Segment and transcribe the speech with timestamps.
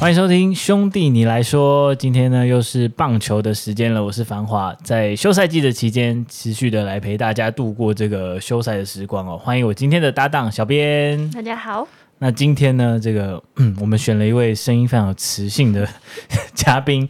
[0.00, 4.02] 欢迎收听兄弟你来说，今天呢又是棒球的时间了。
[4.02, 9.36] 我是繁华，在休赛季的期间，持续的来陪大家度过这个休赛的时光哦。
[9.36, 11.86] 欢迎我今天的搭档小编，大家好。
[12.16, 15.86] 那今天呢，这个嗯，我们选了一位声音非常有磁性的
[16.56, 17.06] 嘉宾，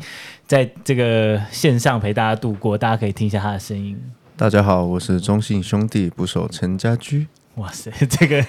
[0.49, 3.97] 在这个线上陪大家度过，大家可以听一下他的声音。
[4.37, 7.29] 大家好，我是中信兄弟捕手陈家駒。
[7.57, 8.45] 哇塞， 这个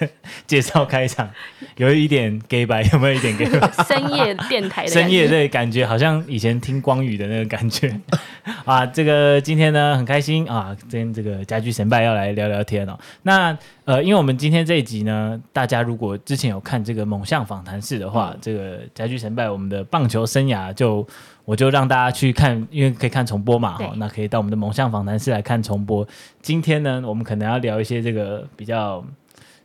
[0.45, 1.29] 介绍开场
[1.77, 3.69] 有一点 gay 白，有没有一点 gay 白？
[3.83, 7.93] 深夜电台的深夜对感觉，好像以前听光宇的那个感觉
[8.63, 8.85] 啊。
[8.85, 12.97] 这个今天呢很开心啊，今天这个家居神拜要来聊聊天哦。
[13.23, 13.57] 那
[13.91, 21.05] 呃，因为我们今天这一集呢，大家如果之前有看这个猛象访谈室的话，嗯、这个家居成败我们的棒球生涯就。
[21.43, 26.07] 我就让大家去看，因为可以看重播嘛，哈，那可以到我们的猛象访谈室来看重播。
[26.39, 29.03] 今天呢，我们可能要聊一些这个比较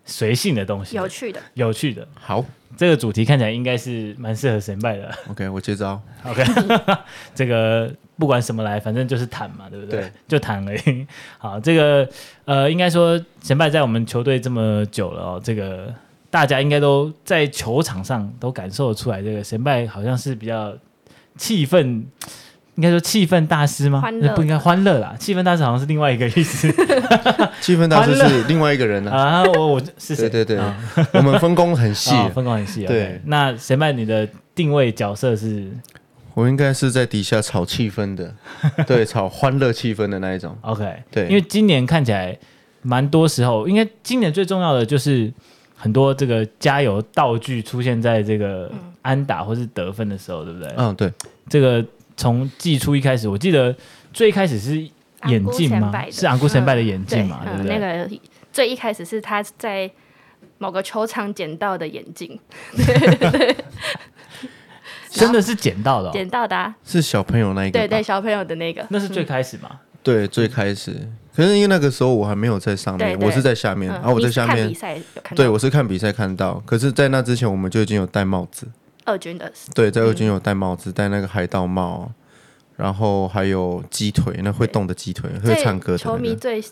[0.05, 2.09] 随性的东西，有趣的，有趣的。
[2.15, 2.43] 好，
[2.77, 5.11] 这个主题看起来应该是蛮适合神拜的。
[5.31, 6.01] OK，我接招。
[6.25, 6.45] OK，
[7.35, 10.01] 这个不管什么来，反正就是坦嘛，对不对？
[10.01, 11.07] 对，就坦而已。
[11.39, 12.09] 好，这个
[12.45, 15.93] 呃，应该说神拜在我们球队这么久了哦，这个
[16.31, 20.77] 大家应该都在球场上都感受得出来，这个神拜好像是比较。
[21.39, 22.03] 气氛，
[22.77, 24.03] 应该说气氛大师吗？
[24.35, 26.71] 不应该欢乐啦，气氛大师好像是另外一个意思。
[27.61, 29.43] 气氛大师是另外一个人呢 啊！
[29.45, 30.29] 我我是谁？
[30.29, 30.65] 对对对，
[31.15, 32.85] 我们分工很细， 分工很细。
[32.87, 35.71] 对，那先辈你的定位角色是？
[36.35, 38.35] 我应该是在底下炒气氛的，
[38.87, 40.57] 对，炒欢乐气氛的那一种。
[40.61, 42.39] OK，对，因为今年看起来
[42.83, 45.33] 蛮多时候，应该今年最重要的就是
[45.75, 48.71] 很多这个加油道具出现在这个。
[49.07, 50.69] 安打或是得分的时候，对不对？
[50.77, 51.13] 嗯，对。
[51.49, 51.81] 这个
[52.17, 53.75] 从季初一开始，我记得
[54.13, 54.77] 最一开始是
[55.27, 55.93] 眼镜吗？
[56.11, 57.43] 是昂古先拜的眼镜嘛？
[57.45, 57.79] 对不对？
[57.79, 58.11] 那个
[58.53, 59.91] 最一开始是他在
[60.59, 62.39] 某个球场捡到的眼镜，
[65.11, 69.81] 真的是捡到的，捡到的，是小朋友那一个，对对，小朋友的那个，那是最开始嘛？
[70.03, 71.09] 对，最开始。
[71.35, 74.75] 可是因为那个时候我还没有在上面，我是在下面，然后我在下面。
[75.35, 76.63] 对，我是看比赛看到。
[76.65, 78.67] 可是，在那之前，我们就已经有戴帽子。
[79.07, 82.13] 二军的对，在二军有戴帽子，戴那个海盗帽，
[82.77, 85.99] 然后还有鸡腿，那会动的鸡腿，会唱歌的。
[85.99, 86.63] 球迷最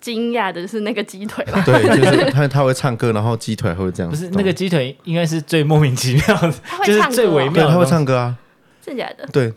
[0.00, 1.62] 惊讶的是那个鸡腿吧？
[1.64, 4.10] 对，就是他他会唱歌，然后鸡腿会这样。
[4.10, 6.52] 不是那个鸡腿，应该是最莫名其妙的，
[6.84, 7.70] 就是最微妙。
[7.70, 8.36] 他会唱歌啊？
[8.82, 9.26] 真假的？
[9.32, 9.50] 对，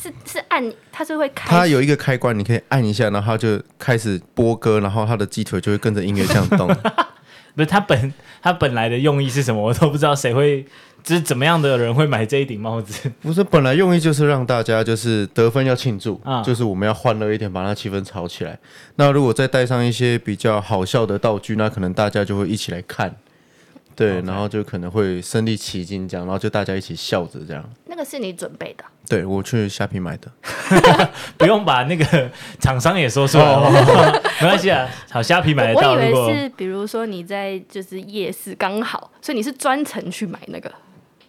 [0.00, 1.50] 是是按，他是会开。
[1.50, 6.66] 他有一个开关，你可以按一下，然后他就开始播歌，然后他的鸡腿就会跟着音乐这样动。
[7.54, 9.60] 不是他本他本来的用意是什么？
[9.60, 10.64] 我都不知道，谁会？
[11.02, 13.10] 就是怎么样的人会买这一顶帽子？
[13.20, 18.58] 不是，本来用意就是让大家就是得分要庆祝，啊、就是我们要欢乐一点，把那气氛炒起来。
[18.96, 23.14] 那如果再带上一些比较好笑的道具，那可能大家就会一起来看，
[23.96, 24.26] 对，Okay.
[24.26, 27.68] 然后就可能会身临其境这样，然后就大家一起笑着这样。
[27.86, 28.84] 那个是你准备的？
[29.08, 30.30] 对，我去虾皮买的，
[31.36, 32.30] 不用把那个
[32.60, 33.44] 厂商也说出来，
[34.40, 34.88] 没关系啊。
[35.10, 35.94] 好，虾皮买得到。
[35.94, 40.72] 我以为是，比如说你在就是夜市刚好，所以你是专程去买那个。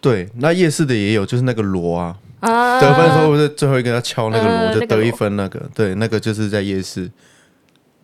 [0.04, 2.78] 对，那夜市的也有，就是那个锣啊，啊。
[2.78, 7.10] 得分的时候不是最后一个要敲那个锣、呃、就得一分那个，那个对，那个就是在夜市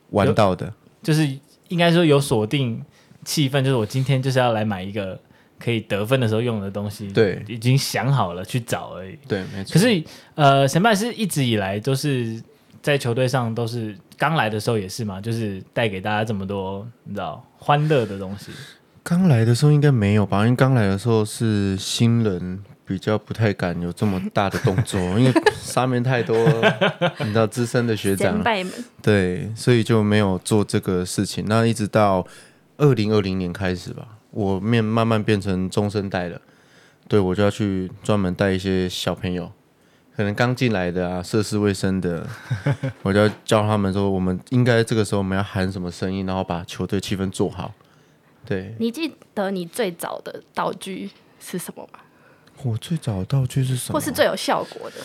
[0.09, 0.73] 玩到的，
[1.03, 1.29] 就是
[1.69, 2.83] 应该说有锁定
[3.23, 5.21] 气氛，就是我今天就是要来买一个
[5.59, 9.75] 可以得分的时候用的东西，对，已经想好了去找而已，对，没错。
[9.75, 10.03] 可是
[10.37, 12.43] 呃，先辈是一直以来都是
[12.83, 18.51] 在球队上都是刚来的时候也是嘛，就是带给大家这么多你知道欢乐的东西。
[19.03, 20.45] 刚来的时候应该没有吧？
[20.45, 26.37] 因为刚来的时候是新人，比较不太敢有这么大的动作， 因为上面太多
[27.19, 28.43] 你知道资深的学长，
[29.03, 31.45] 对，所以就没有做这个事情。
[31.49, 32.27] 那一直到
[32.77, 36.41] 二零二零年开始吧，我面慢慢变成中生代了，
[37.09, 39.51] 对，我就要去专门带一些小朋友，
[40.15, 42.27] 可能刚进来的啊，涉世未深的，
[43.03, 47.73] 我就要教他们说，我们应该这个时候我们要喊什么声音，然后把球队气氛做好。
[48.51, 51.09] 对，你记得你最早的道具
[51.39, 52.01] 是什么吗？
[52.65, 53.95] 我最早的道具是什么？
[53.95, 54.97] 或是最有效果的？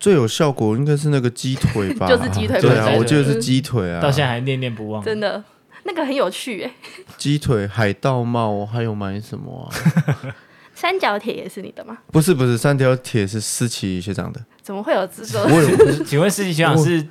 [0.00, 2.08] 最有效果应该是那个鸡腿吧？
[2.08, 5.04] 就是鸡腿，对啊，我记得是鸡腿啊，到现在还念念不忘。
[5.04, 5.44] 真的，
[5.84, 6.72] 那个很有趣哎。
[7.18, 10.34] 鸡腿、海盗帽，还有买什么啊？
[10.74, 11.98] 三角铁也是你的吗？
[12.10, 14.42] 不是，不是，三角铁是思琪学长的。
[14.62, 15.42] 怎么会有这种？
[16.06, 17.06] 请问思琪学长是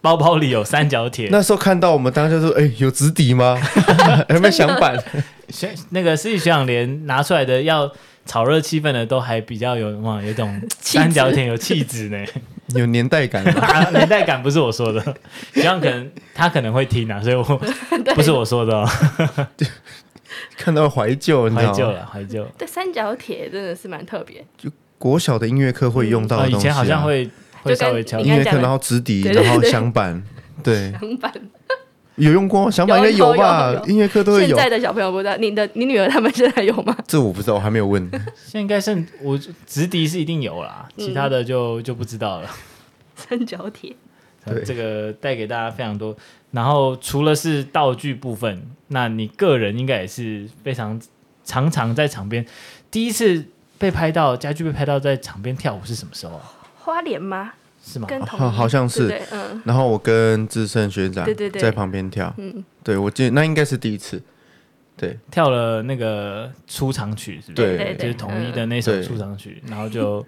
[0.00, 1.28] 包包里有三角铁。
[1.30, 3.60] 那时候看到我们当时就说：“哎、欸，有直笛吗？
[4.30, 4.96] 有没有响板？”
[5.50, 7.90] 学那个师弟学长连拿出来的要
[8.24, 12.24] 炒热气氛的都还比较有哇，有种 三角铁有气质呢，
[12.68, 13.42] 有年代感。
[13.92, 15.02] 年代感不是我说的，
[15.52, 17.42] 学长可能他可能会听啊，所以我
[18.14, 18.88] 不是我说的、哦。
[20.56, 22.44] 看到怀旧，怀旧了，怀旧。
[22.56, 24.44] 对，三角铁真的是蛮特别。
[24.56, 27.28] 就国小的音乐课会用到的东西、啊嗯哦，以前好像会
[27.62, 30.22] 会稍微敲音乐课，然后直笛，然后响板，
[30.62, 30.92] 对。
[30.92, 31.32] 响板
[32.16, 33.82] 有用过，响板应该有吧？
[33.86, 34.48] 音乐课都会有。
[34.48, 36.94] 现在的小朋友不知道，你的你女儿他们现在有吗？
[37.08, 38.06] 这我不知道，我还没有问。
[38.10, 42.50] 现在应该剩我直笛是一定有啦，其他的就、嗯、就不知道了。
[43.16, 43.94] 三角铁，
[44.66, 46.14] 这个带给大家非常多。
[46.50, 51.00] 然后除了是道具部分，那你个人应该也是非常
[51.44, 52.44] 常常在场边。
[52.90, 53.46] 第一次
[53.78, 56.52] 被拍到家具被拍到在场边跳舞是什么时候啊？
[56.90, 57.52] 花莲吗？
[57.82, 58.06] 是吗？
[58.26, 59.08] 好，好像是。
[59.08, 59.62] 对，嗯。
[59.64, 62.32] 然后我跟志胜学长对对对在旁边跳。
[62.36, 64.22] 嗯，对，我记得那应该是第一次。
[64.96, 67.76] 对，跳了那个出场曲，是不是？
[67.76, 70.22] 对，就是统一的那首出场曲，然后就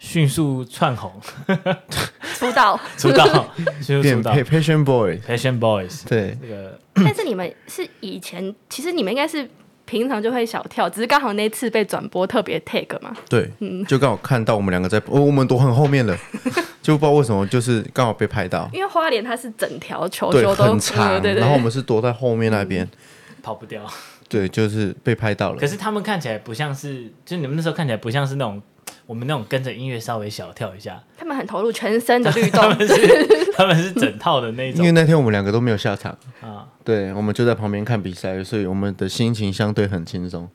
[0.00, 1.12] 迅速窜红，
[2.34, 4.32] 出道，出道，迅速出道。
[4.32, 6.08] Passion Boys，Passion Boys。
[6.08, 6.76] 对，这个。
[6.94, 9.48] 但是你们是以前，其实你们应该是。
[9.86, 13.16] 平常就会小跳，只是刚好那次被转播特别 take 嘛。
[13.28, 16.14] 对，嗯，就刚好看到我们两个在，哦，我们躲很后面了，
[16.82, 18.68] 就不知道为什么，就是刚好被拍到。
[18.72, 23.80] 因为花莲它是整条球球都很长，对对，然后我们是躲在后面那边，嗯，跑不掉。
[24.28, 25.58] 对，就是被拍到了。
[25.58, 28.60] 可是他们看起来不像是，就你们那时候看起来不像是那种。
[29.06, 34.80] 我们那种跟着音乐稍微小跳一下，他们很投入，全身的律动， 他们是他们是整套的那种。
[34.80, 36.10] 因为那天我们两个都没有下场
[36.40, 40.48] 啊，对，我们就在旁边看比赛，所以我们的心情相对很轻松。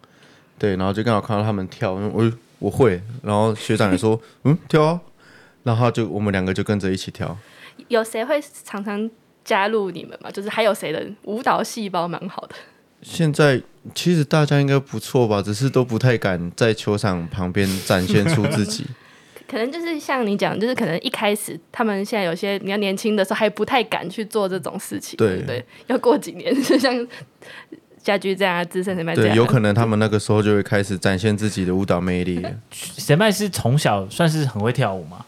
[0.60, 5.00] 对，然后就刚好看到他们跳，我我会，然后学长也说 嗯跳啊，
[5.64, 7.36] 然后就我们两个就跟着一起跳。
[7.88, 9.10] 有谁会常常
[9.44, 10.30] 加入你们吗？
[10.30, 12.56] 就是还有谁的舞蹈细胞蛮好的？
[13.02, 13.62] 现在
[13.96, 18.86] 其实大家应该不错吧，只是都不太敢在球场旁边展现出自己。
[19.48, 25.18] 可能就是像你讲，就是可能一开始他们现在有些比较年轻的时候还不太敢去做这种事情。
[25.18, 26.96] 对对，对，要过几年，就像
[28.02, 32.42] 家居这样资深前辈这样，对，有可能他们那个时候就会开始展现自己的舞蹈魅力。
[32.72, 35.26] 神麦是从小算是很会跳舞吗？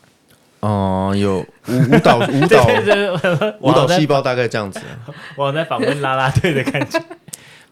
[0.62, 2.66] 哦、呃，有舞舞蹈 舞蹈
[3.60, 4.80] 舞蹈细胞大概这样子。
[5.36, 6.98] 我在访问啦啦队的感觉。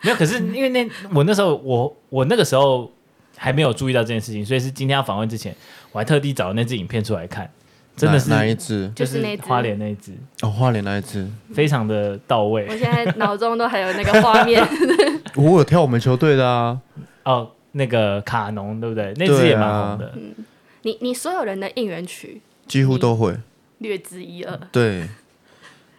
[0.02, 2.92] 没有，可是因为那我那时候我我那个时候
[3.38, 5.56] 还没有注意到这件事情，所以是今天要访问之前，
[5.92, 7.50] 我还特地找了那支影片出来看，
[7.96, 8.92] 真的是哪一支？
[8.96, 12.66] 就是那花莲那一支哦，花莲那一支非常的到位。
[12.70, 14.62] 我现在脑中都还有那个画面。
[15.36, 16.80] 我有跳我们球队的啊，
[17.24, 19.14] 哦，那个卡农对不对？
[19.18, 20.12] 那支也蛮红的。
[20.16, 20.34] 嗯，
[20.82, 23.38] 你你所有人的应援曲几乎都会
[23.78, 24.60] 略知一二。
[24.72, 25.08] 对。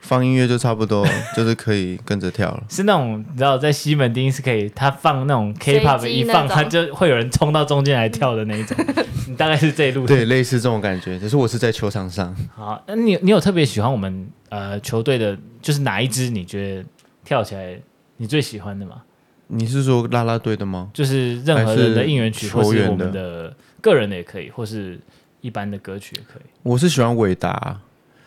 [0.03, 2.63] 放音乐就差不多， 就是可以跟着跳了。
[2.69, 8.77] 是那种你知道，在西门町是可以，他放那种 K-pop 一放，他就会有人冲到中间来跳的那一种。
[9.29, 10.07] 你大概是这一路。
[10.07, 11.19] 对，类似这种感觉。
[11.19, 12.37] 只是我是在球场上。
[12.55, 16.29] 好，那你你有特别喜欢我们呃球队的，就是哪一支？
[16.29, 16.85] 你觉得
[17.25, 17.79] 跳起来
[18.17, 19.03] 你最喜欢的吗？
[19.47, 20.91] 你是说啦啦队的吗？
[20.93, 24.99] 就是任何人的应援曲，或是我们的个人的也可以，或是
[25.41, 26.43] 一般的歌曲也可以。
[26.65, 27.79] 我是喜欢伟达。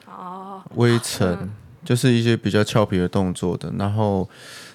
[0.08, 0.62] 哦。
[0.76, 1.38] 微尘。
[1.42, 1.52] 嗯
[1.86, 4.28] 就是一些比较俏皮的动作的，然后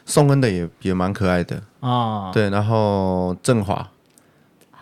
[0.06, 1.56] 宋恩的也也蛮可爱的。
[1.80, 3.87] 啊，哦、对，然后振华。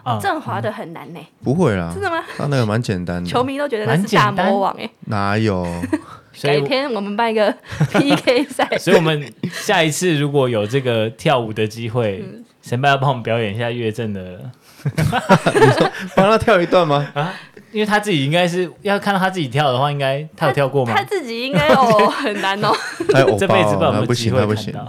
[0.04, 2.22] 啊，振华的很难呢，不会啦，真的吗？
[2.36, 5.66] 他那个蛮简单的，球迷都觉得他是大魔王哎，哪有？
[6.40, 7.52] 改天我们办一个
[7.92, 12.24] PK 赛，所以我们下一次如果有这个跳舞的机会，
[12.62, 14.38] 神爸要帮我们表演一下乐正的，
[14.86, 17.06] 你说帮他跳一段吗？
[17.12, 17.34] 啊？
[17.72, 20.92] 因为他自己应该是要看到他自己跳的话，应该他有跳过吗？
[20.94, 22.72] 他，他自己应该哦，很难哦。
[23.38, 24.88] 这辈子不知道有没有机会看到。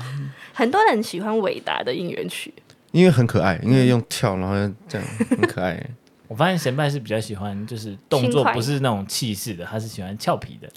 [0.54, 2.54] 很多人喜欢伟达的应援曲，
[2.92, 4.56] 因为很可爱，因为用跳然后
[4.88, 5.82] 这样很可爱。
[6.28, 10.70] 我发现贤拜是比较喜欢就是动作不是那种气势的，他是喜欢俏皮的。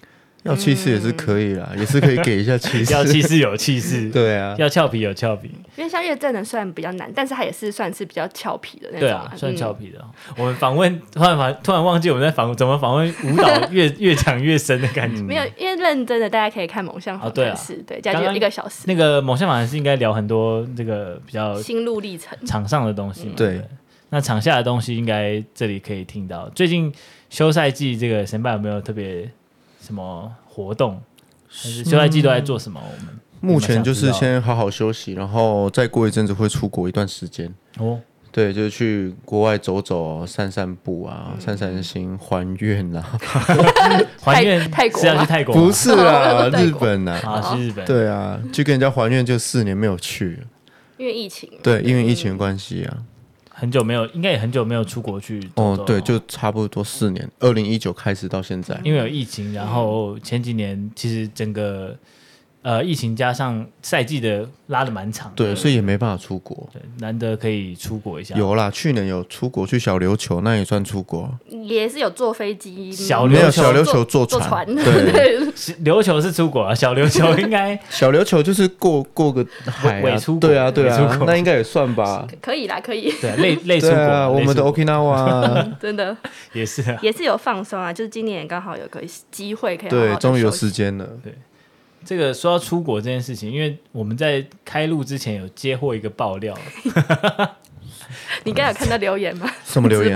[0.44, 2.92] 要气势也是可以啦，嗯、也是可以给一下气势。
[2.94, 4.56] 要气势有气势，对啊。
[4.58, 5.48] 要俏皮有俏皮。
[5.76, 9.00] 因为像乐阵的虽然比较难，但是它也是算是比较俏皮的那种。
[9.00, 9.98] 对啊，算俏皮的。
[10.00, 15.22] 嗯、我们访问突然访突然忘记我们在访怎么访问舞蹈 越越讲越深的感觉。
[15.22, 18.82] 没有，因为认真的大家可以看猛象访谈室，对，加就一个小时。
[18.86, 23.28] 那个猛象访谈是应该聊很多这个比较心路历程、场上的东西。
[23.28, 23.62] 嗯、对，
[24.10, 26.48] 那场下的东西应该这里可以听到。
[26.50, 26.92] 最近
[27.30, 29.30] 休赛季这个神拜有没有特别
[29.84, 31.02] 什么活动？
[31.50, 32.80] 休赛季都在做什么？
[32.80, 37.52] 我们目前就是先好好休息，然后再过一阵子会出国一段时间。
[37.78, 37.98] 哦，
[38.30, 43.18] 对，就是去国外走走、散散步啊，散散心，还愿啊。
[44.22, 45.52] 还愿泰国是要去泰国？
[45.54, 47.84] 不是啊， 日本啊，啊，是日本。
[47.84, 50.38] 对啊，去跟人家还愿，就四年没有去，
[50.96, 51.50] 因为疫情。
[51.62, 52.96] 对，因为疫情的关系啊，
[53.62, 55.40] 很久没有，应该也很久没有出国去。
[55.54, 61.96] 哦，对，就差不多四年，二零一九开始到现在，因为有疫情，然后前几年其实整个。
[62.62, 66.68] 呃，疫情加上赛季的拉的蛮长，对，所以也没办法出国。
[66.72, 68.36] 对，难得可以出国一下。
[68.36, 71.28] 有啦，去年有出国去小琉球，那也算出国。
[71.48, 74.64] 也是有坐飞机，小没有小琉球坐船。
[74.76, 75.40] 对，
[75.84, 77.76] 琉球是出国啊，小琉球应该。
[77.90, 82.24] 小琉球就是过过个海啊，对啊对啊，那应该也算吧。
[82.40, 83.12] 可以啦，可以。
[83.20, 86.16] 对，类类出国，我们的 Okinawa 真的。
[86.52, 89.00] 也是也是有放松啊，就是今年刚好有个
[89.32, 91.34] 机会可以对，终于有时间了，对。
[92.04, 96.56] 这个说到出国这件事情，因为我们在开录之前有接获一个爆料。
[98.44, 99.50] 你刚有看到留言吗？
[99.64, 100.14] 什么留言？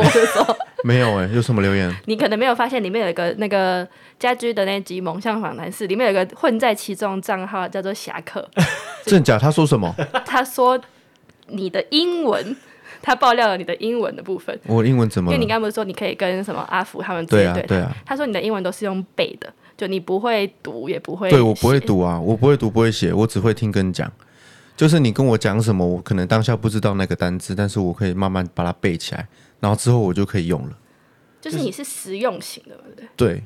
[0.84, 1.94] 没有哎、欸，有什么留言？
[2.06, 3.86] 你可能没有发现，里面有一个那个
[4.18, 8.46] 家居的那集猛象访谈室，里面有一个混在其中账号叫做侠客。
[9.06, 9.38] 真假？
[9.38, 9.94] 他说什么？
[10.24, 10.78] 他说
[11.48, 12.56] 你的英文，
[13.00, 14.58] 他爆料了你的英文的部分。
[14.66, 15.32] 我英文怎么？
[15.32, 17.64] 因为你刚不是说你可以跟什么阿福他们对对、啊？
[17.68, 17.96] 对啊。
[18.04, 19.50] 他说你的英文都是用背的。
[19.76, 21.28] 就你不会读，也不会。
[21.30, 24.10] 对，我不会读啊，我不会读，不会写，我只会听跟讲。
[24.76, 29.26] 就是你跟我讲什么，我可能当下不知道那个单字，但是我可以慢慢把它背起来，
[29.60, 30.78] 然后之后我就可以用了。
[31.40, 33.08] 就是你是实用型的，对不对？
[33.16, 33.42] 对，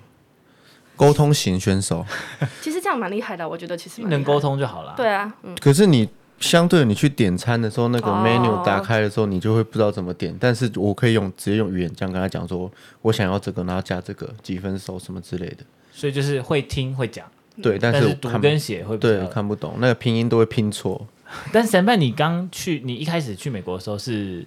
[0.96, 2.04] 沟通型选手。
[2.60, 4.94] 其实这样蛮厉害的，我觉得其实能沟通就好了。
[4.96, 5.54] 对啊，嗯。
[5.60, 6.08] 可是你
[6.38, 10.36] 相对你去点餐的时候，那个 menu 打开的时候，你就会不知道怎么点。
[10.40, 12.68] 但是我可以用直接用语言这样跟他讲说，
[13.02, 15.58] 我想要这个，然后加这个几分熟什么之类的。
[16.00, 17.26] 所以就是会听会讲，
[17.60, 21.06] 对，但是，读跟写会对看不懂，那个拼音都会拼错。
[21.52, 24.46] 但是审判，你刚去，你一开始去美国的时候是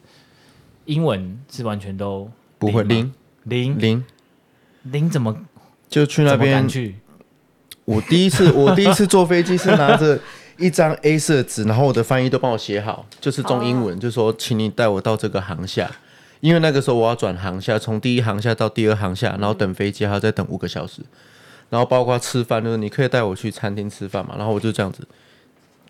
[0.86, 3.14] 英文是完全都不会零。
[3.44, 3.78] 零？
[3.78, 4.04] 零。
[4.82, 5.38] 零怎么？
[5.88, 6.96] 就去那边去？
[7.86, 10.20] 我第一次我第一次 坐飞机是拿着
[10.58, 15.92] 一张 A 四纸，然后我的翻译都帮我写好，就是中英文，就说请你带我到这个航下。
[16.40, 21.02] 因为那个时候我要转航下，从第一航下到第二航下，然后等飞机还要再等五个小时，
[21.74, 25.04] 然后包括吃饭，就是你可以带我去餐厅吃饭嘛，然后我就这样子，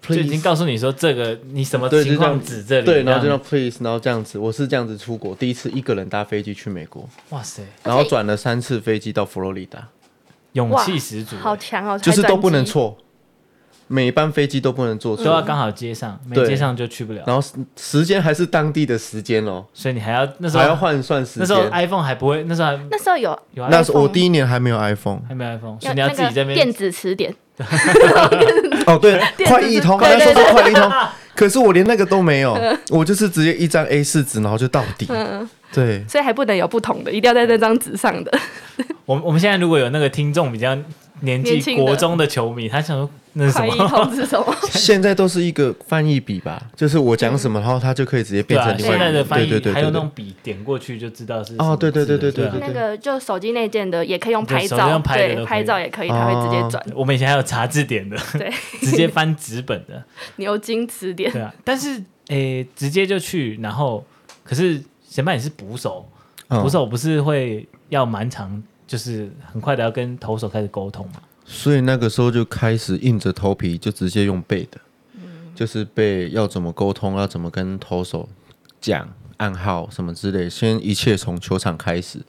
[0.02, 9.86] 就已经告诉你说这个你什么情况指这里，对，然后就让 please，然后这样子，我是这样子出国，第一次一个人搭飞机去美国，哇塞，然后转了三次飞机到佛罗里达，
[10.54, 12.98] 勇气十足，好强哦，就是都不能错。
[13.88, 17.24] 每班飞机都不能坐错，都要刚好接上，没接上就去不了。
[17.28, 21.42] 然后时间还是当地的时间哦，所以你还要那时候还要换算时间。
[21.42, 27.34] 那时候 iPhone 还不会，那时候还那时候有有，那时候我第一年还没有 iPhone，还没有 iPhone，所以你要自己在那边电子词典。
[28.88, 30.92] 哦，对， 快一通，刚才说说快一通，
[31.36, 32.58] 可是我连那个都没有，
[32.90, 35.08] 我就是直接一张 A 四纸，然后就到底。
[35.72, 38.32] 对，所以还不能有不同的，一定要在那张纸上的。
[39.06, 40.76] 我我们现在如果有那个听众比较
[41.22, 43.10] 年纪国中的球迷，他想说。
[43.36, 44.56] 那是什么？
[44.70, 49.00] 现在都是一个翻译笔吧，就是我讲什么，然后他就可以直接变成另外一个。
[49.00, 51.56] 现在的翻译还有那种笔点过去就知道是。
[51.58, 52.60] 哦，对对对对对对。
[52.60, 54.78] 那个就手机内建的也可以用拍照，
[55.16, 56.86] 对，拍照也可以，它会直接转。
[56.96, 60.04] 我们以前还有查字典的， 对， 直接翻纸本的
[60.36, 61.32] 牛津词典。
[61.32, 64.06] 对啊，但是诶，直接就去，然后
[64.44, 64.80] 可是
[65.10, 66.08] 前半也是捕手，
[66.50, 68.62] 捕手不是会要蛮长，
[68.94, 71.14] 就是很快的要跟投手开始沟通嘛。
[71.44, 74.80] 所以那个时候就开始硬着头皮，就直接用背的，
[75.56, 78.30] 就是背要怎么沟通，要怎么跟投手
[78.80, 82.20] 讲暗号什么之类，先一切从球场开始，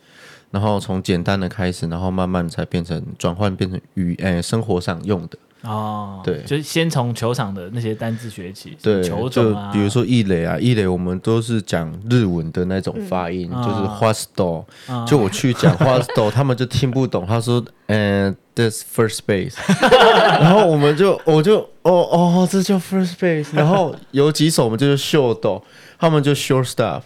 [0.50, 5.38] 然后从简单的开始，然后慢慢才变成转换变成语，诶，生活上用的。
[5.64, 19.54] 哦，对，就是先从球场的那些单字学起，对，球种啊，就比如说一垒啊，一垒我们都是讲日文的那种发音，嗯、就是 First 就我去讲 First 他们就听不懂，他说，嗯，This first base，
[20.40, 25.62] 然后我们就，我就，哦哦，这叫 first base，然后有几首我们就是秀逗，
[25.98, 27.02] 他们就 short stuff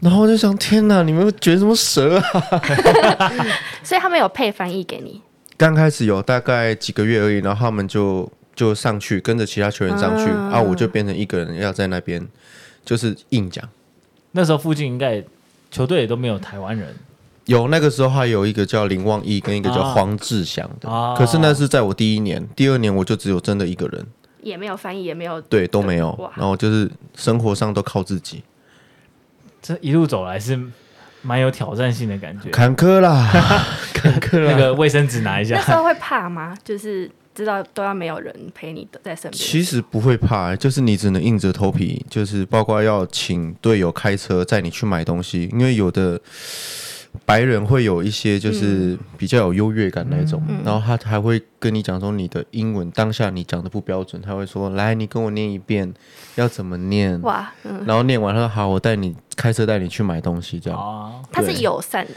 [0.00, 2.22] 然后我就想，天哪，你们卷什么蛇啊？
[3.82, 5.20] 所以他们有配翻译给你。
[5.58, 12.24] 刚开始有大概几个月而已，然后他们就就上去跟着其他球员上去，啊，啊，我就变成一个人要在那边，
[12.84, 13.68] 就是硬讲。
[14.30, 15.22] 那时候附近应该
[15.68, 16.94] 球队也都没有台湾人，
[17.46, 24.06] 有那个时候还有一个叫林望义跟一个叫黄志祥的，啊，可是那是在我第一年，第二年我就只有真的一个人，
[24.42, 28.44] 也没有翻译，也没有对都没有，然后就是生活上都靠自己。
[29.60, 30.56] 这一路走来是。
[31.22, 33.30] 蛮有挑战性的感觉，坎坷啦，
[33.92, 34.52] 坎坷啦。
[34.52, 35.56] 那个卫生纸拿一下。
[35.56, 36.56] 那时候会怕吗？
[36.64, 39.32] 就是知道都要没有人陪你的在身边。
[39.32, 46.20] 其实不会怕，就是你只能硬着头皮，就是包括要请队友开车载你去买东西，因为有的
[47.24, 55.92] 白人会有一些就是比较有优越感那种，嗯、然后他还会跟你讲说你的英文当下你讲的不标准，他会说来你跟我念一遍
[56.36, 57.20] 要怎么念？
[57.22, 60.58] 哇，嗯、然后念完他说好，我带你开车带你去买东西。
[60.58, 60.78] 这样。
[60.78, 62.14] 哦，他是友善的。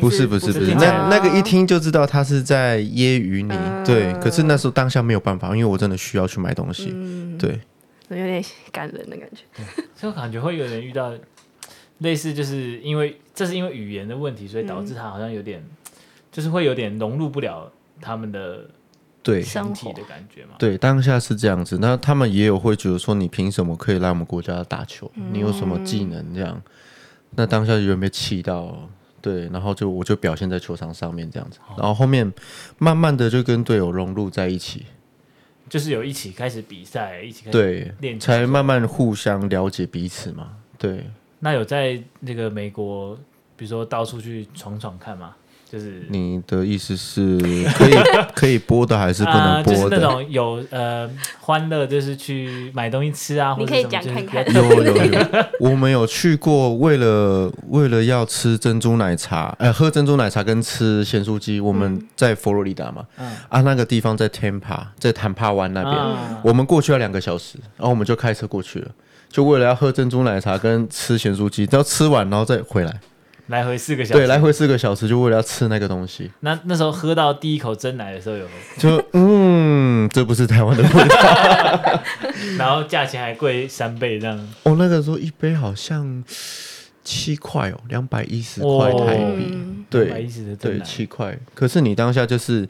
[0.00, 4.12] 不是不是不是，那那个一听就知道他是在揶揄你，嗯、对。
[4.14, 7.60] 可是那时候当下没有办法，因为我真的需要去买东西，嗯、对。
[8.08, 9.62] 有点感人的感觉，
[9.96, 11.12] 就感觉会有人遇到
[11.98, 15.92] 类似，就是因为这是因为语言的问题，所以导致他好像有点，嗯、
[16.30, 17.70] 就是会有点融入不了
[18.00, 18.68] 他们的
[19.22, 20.56] 对身体的感觉嘛。
[20.58, 21.78] 对，当下是这样子。
[21.80, 25.10] 那他们也有会觉得说，你凭什么可以来我们国家打球？
[25.14, 26.60] 嗯、你有什么技能这样？
[27.36, 28.88] 那当下就有没有气到？
[29.20, 32.30] 对，然后就我就表现在球场上面这样子，然后后面
[32.76, 34.84] 慢慢的就跟队友融入在一起，
[35.66, 40.58] 就是有一起开始比赛，一起开始练对，才慢慢互相了解彼此嘛。
[40.76, 41.06] 对，
[41.44, 43.14] 那有在那个美国，
[43.54, 45.34] 比如说到处去闯闯看吗？
[45.70, 47.36] 就是你的意思是
[47.74, 47.94] 可以
[48.34, 49.78] 可以播的还是不能播的？
[49.78, 51.10] 就是那种有呃
[51.40, 54.54] 欢乐，就是去买东西吃啊，你可以讲看看。
[54.54, 55.20] 有有有，
[55.60, 63.04] 我们有去过，为了为了要吃珍珠奶茶，呃，喝珍珠奶茶跟吃咸酥鸡，我们在佛罗里达嘛，
[63.50, 65.94] 啊，那个地方在 Tampa，在坦帕湾那边，
[66.42, 68.88] 我们过去要两个小时，然后我们就开车过去了，
[69.34, 73.00] 就为了要喝珍珠奶茶跟吃咸酥鸡，只要吃完然后再回来。
[73.48, 76.30] 来回四个小时，对，来回四个小时，就为了要吃那个东西。
[76.38, 78.48] 那那时候喝到第一口真奶的时候有，有
[78.78, 82.00] 就嗯，这不是台湾的味道。
[82.56, 84.38] 然后价钱还贵三倍这样。
[84.62, 86.22] 哦，那个时候一杯好像
[87.02, 89.52] 七块哦，两百一十块台币。
[89.52, 90.28] 哦、对，
[90.60, 91.36] 对，七块。
[91.54, 92.64] 可是你当下就是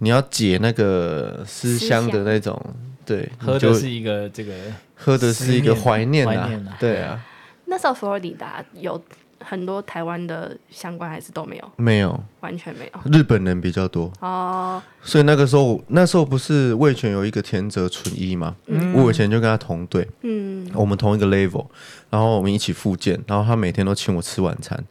[0.00, 4.52] 你要解那个思乡的那种，想对，喝的是一个这个，
[4.94, 7.24] 喝的是一个怀念啊，念啊对啊。
[7.66, 9.02] 那时候佛罗里达有。
[9.46, 13.12] 很多台湾的相关还是都没有，没有，完全没有。
[13.12, 18.56] 日本人比较多哦，所以那个时候，那时候不是魏全有一个田泽纯一嘛？
[18.68, 21.66] 嗯，我以前就跟他同队，嗯，我们同一个 level，
[22.08, 24.82] 然后我们一起复健，然后他每天都请我吃晚餐，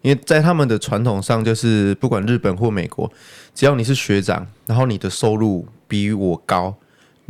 [0.00, 3.12] 因为在他们的传统上，就是不管日本或美国，
[3.54, 6.74] 只要你是学长，然后你的收入比我高，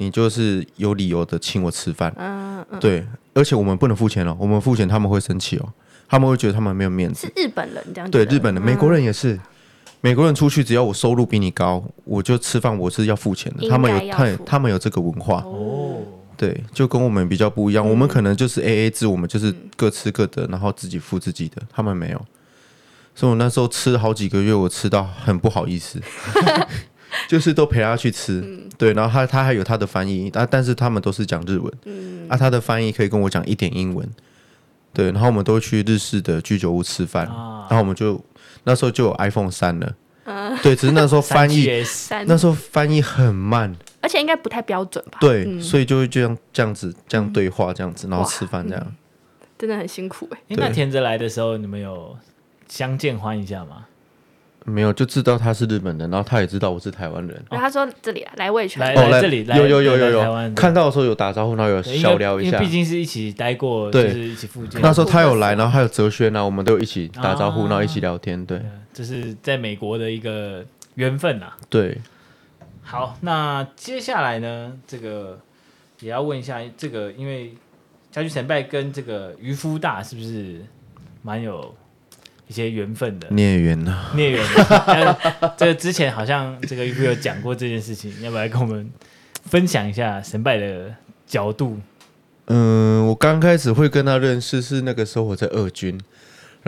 [0.00, 5.72] 你就是有理由的请我吃饭，嗯，嗯，对，而且我们不能付钱哦，我们付钱他们会生气哦。
[6.08, 7.26] 他们会觉得他们没有面子。
[7.26, 8.08] 是日本人这样。
[8.08, 9.34] 对，日本人，美国人也是。
[9.34, 9.40] 嗯、
[10.00, 13.68] 美国人出去，只要我收入比你高，我就吃饭我是要付钱的。
[13.68, 15.42] 他们有，他他们有这个文化。
[15.42, 15.98] 哦。
[16.36, 17.84] 对，就跟我们比较不一样。
[17.84, 21.60] 嗯、我们可能就是 A A 制，我们就是各吃各的，然后自己付自己的。
[21.72, 22.26] 他们没有。
[23.14, 26.00] 所以我那时候吃好几个月，我吃到很不好意思，
[27.28, 28.40] 就是都陪他去吃。
[28.44, 31.72] 嗯、对，然后他他还有他的翻译，但但是他们都是讲日文。
[31.84, 32.26] 嗯。
[32.28, 34.04] 啊，他的翻译可以跟我讲一点英文。
[34.92, 38.20] 对，然后我们都去日式的居酒屋吃饭，啊、然后我们就
[38.64, 41.68] 那时候就有 iPhone 三了，啊、对，只是那时候 翻译，
[42.26, 45.18] 那时候翻译很慢，而且应该不太标准吧？
[45.20, 48.96] 对，嗯、所以就会这样这样子这样对话这样子，然后吃饭这样，嗯、
[49.58, 50.38] 真的很辛苦哎。
[50.48, 52.16] 那田泽来的时候，你们有
[52.66, 53.86] 相见欢一下吗？
[54.68, 57.34] 没有，就知道他是日本人，然后他也知道我是台湾人。
[57.50, 62.58] 然后他说：“这里来味全，来来这里，有有有有有，看到的时候有打招呼，然后有小聊一下。
[62.58, 64.80] 毕竟是一起待过，就是一起附近。
[64.80, 68.44] 那时候他有来，然后还有哲轩啊，我们都一起打招呼，然后一起聊天。
[68.44, 68.60] 对，
[68.92, 71.52] 这是在美国的一个缘分呐。
[71.68, 71.98] 对，
[72.82, 75.38] 好，那接下来呢，这个
[76.00, 77.54] 也要问一下，这个因为
[78.10, 80.62] 家居成败跟这个渔夫大是不是
[81.22, 81.74] 蛮有？
[82.48, 83.96] 一些缘分的孽缘呢？
[84.14, 85.54] 孽缘的。
[85.56, 88.90] 这个之前好像这个有讲过这件事情，要不要来跟我们
[89.44, 90.92] 分享一下神拜的
[91.26, 91.78] 角度？
[92.46, 96.00] 嗯，我刚开始会跟他认识是那个时候我在二军，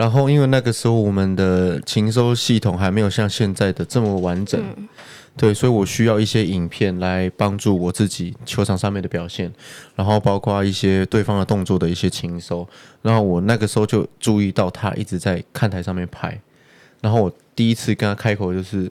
[0.01, 4.59] 然后因为那个时候我们的情收系统还没有像现在的这么完整。
[4.79, 4.89] 嗯
[5.37, 9.51] 对，所以我需要一些影片来帮助我自己球场上面的表现，
[9.95, 12.67] 然后包括一些对方的动作的一些情收。
[13.01, 16.39] 然后我那个时候就注意到他一直在看台上面拍，
[17.01, 18.91] 然后我第一次跟他开口就是：“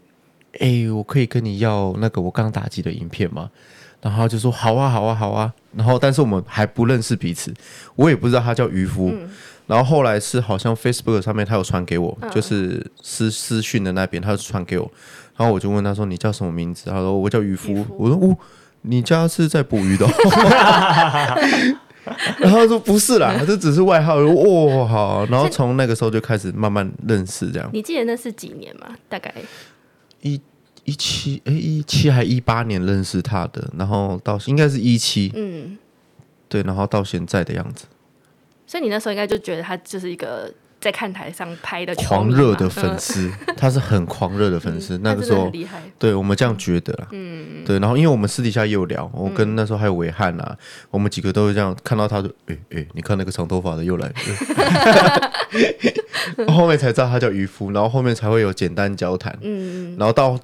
[0.59, 3.49] 哎，我可以跟你要那个我刚打击的影片吗？”
[4.01, 7.53] 然后他就说：“好啊，好啊，好啊。”然后但是我们还不认识彼此，
[7.95, 9.11] 我也不知道他叫渔夫。
[9.13, 9.29] 嗯、
[9.69, 14.91] 然后后来是好像 Facebook 上面他有传给我，嗯、就是私私讯的那边他有传给我。
[15.37, 17.73] 然后我就问他说：“你叫什么名字？”他说：“我叫渔夫。
[17.73, 18.35] 渔夫”我说：“哦，
[18.81, 20.07] 你家是在捕鱼的？”
[22.39, 24.33] 然后他说：“不是啦， 这只是外号。”我说
[24.81, 27.69] ：“哦，好。”然后从那个时候就开始慢慢认识这样。
[27.71, 28.87] 你记得那是几年吗？
[29.07, 29.31] 大概
[30.21, 30.41] 一
[30.83, 35.77] 一七哎一七还一八年认识他的，然后到应该是一七，嗯，
[36.47, 37.85] 对，然后到现在的样子。
[38.69, 40.53] 所以你那时候应该就觉得他就是一个。
[40.81, 44.97] 在看台上拍的狂热的粉丝，他是很狂热的粉丝。
[44.99, 45.51] 那个时候，
[45.97, 47.07] 对我们这样觉得啦。
[47.11, 47.77] 嗯，对。
[47.79, 50.57] 然后，因为我们私底下也有聊，我跟那时候还有伟汉啊，
[50.89, 54.13] 我们几个都是这样看到他，就哎哎，你看那个长头发的又来了。
[56.55, 59.37] 后面才知道他叫渔夫，然后后面才会有简单交谈。
[59.41, 60.39] 嗯，然后到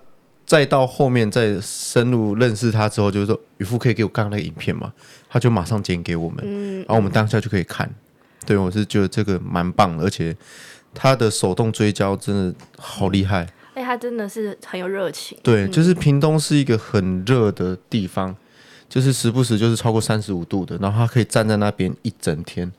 [0.45, 4.91] 再到后面再深入认识他之后，就是说渔夫可以给我刚刚那个影片嘛，
[5.29, 7.89] 他就马上剪给我们，嗯，然后我们当下就可以看。
[8.45, 10.36] 对，我是觉得这个蛮棒的，而且
[10.93, 13.47] 他的手动追焦真的好厉害。
[13.73, 15.38] 哎，他真的是很有热情。
[15.43, 18.36] 对，就是屏东是一个很热的地方，嗯、
[18.88, 22.71] 就是时不时就是超过三十五度的，然后他可以站在那边一整天，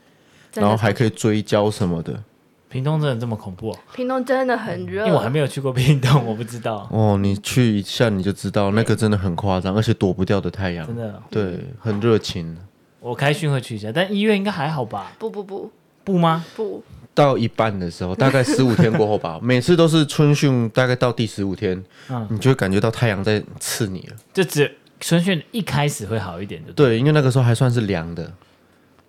[0.55, 2.23] 然后还可以追焦什么的。
[2.69, 3.79] 屏东真的这么恐怖、哦？
[3.95, 6.89] 屏东真的很热，因为我还没有去过屏东，我不知道。
[6.91, 11.23] 哦，你去一下你就知道，那个真的很夸张，而且躲不掉的太阳，真的。
[11.31, 12.57] 对，很热情。
[13.07, 15.13] 我开训会去一下，但一月应该还好吧？
[15.17, 15.71] 不不不，
[16.03, 16.45] 不吗？
[16.57, 16.83] 不，
[17.15, 19.39] 到一半的时候，大概 十五天过后吧。
[19.41, 24.17] 每次都是春训，大概到第十五天，嗯，你就会感觉到太阳在刺你了。
[24.35, 28.33] 就只春训一开始会好一点的，对，因为那个时候还算是凉的。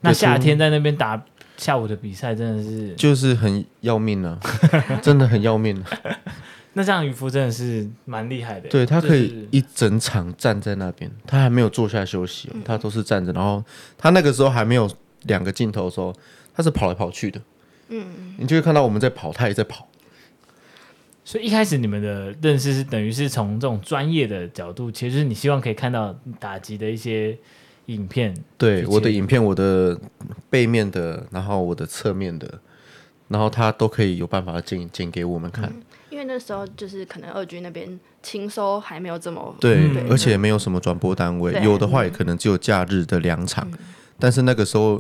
[0.01, 1.19] 那夏天在那边打
[1.57, 4.39] 下午的比赛，真的是就是很要命了，
[5.01, 5.83] 真的很要命。
[6.77, 13.33] 那这样渔夫真的是蛮厉害的，对，他可以一整场站在那边，他还没有坐下休息，他都是站着。
[13.33, 13.63] 然后
[13.97, 14.87] 他那个时候还没有
[15.23, 16.13] 两个镜头的时候，
[16.53, 17.41] 他是跑来跑去的，
[17.89, 19.87] 嗯，你就会看到我们在跑，他也在跑。
[21.25, 27.35] 所以一开始你们的认识是等于是从这种专业的角度，其实是你希望可以看到打击的一些
[27.87, 29.99] 影片，对，我的影片，我的
[30.47, 32.59] 背面的，然后我的侧面的，
[33.29, 35.65] 然后他都可以有办法剪剪给我们看。
[35.65, 35.83] 嗯
[36.17, 37.87] 因为那时候就是可能二军那边
[38.23, 43.77] 清收还没有这么对，对，而且没有什么转播单位，有的话也可能只有假日的两场，嗯，
[44.17, 44.99] 但是那个时候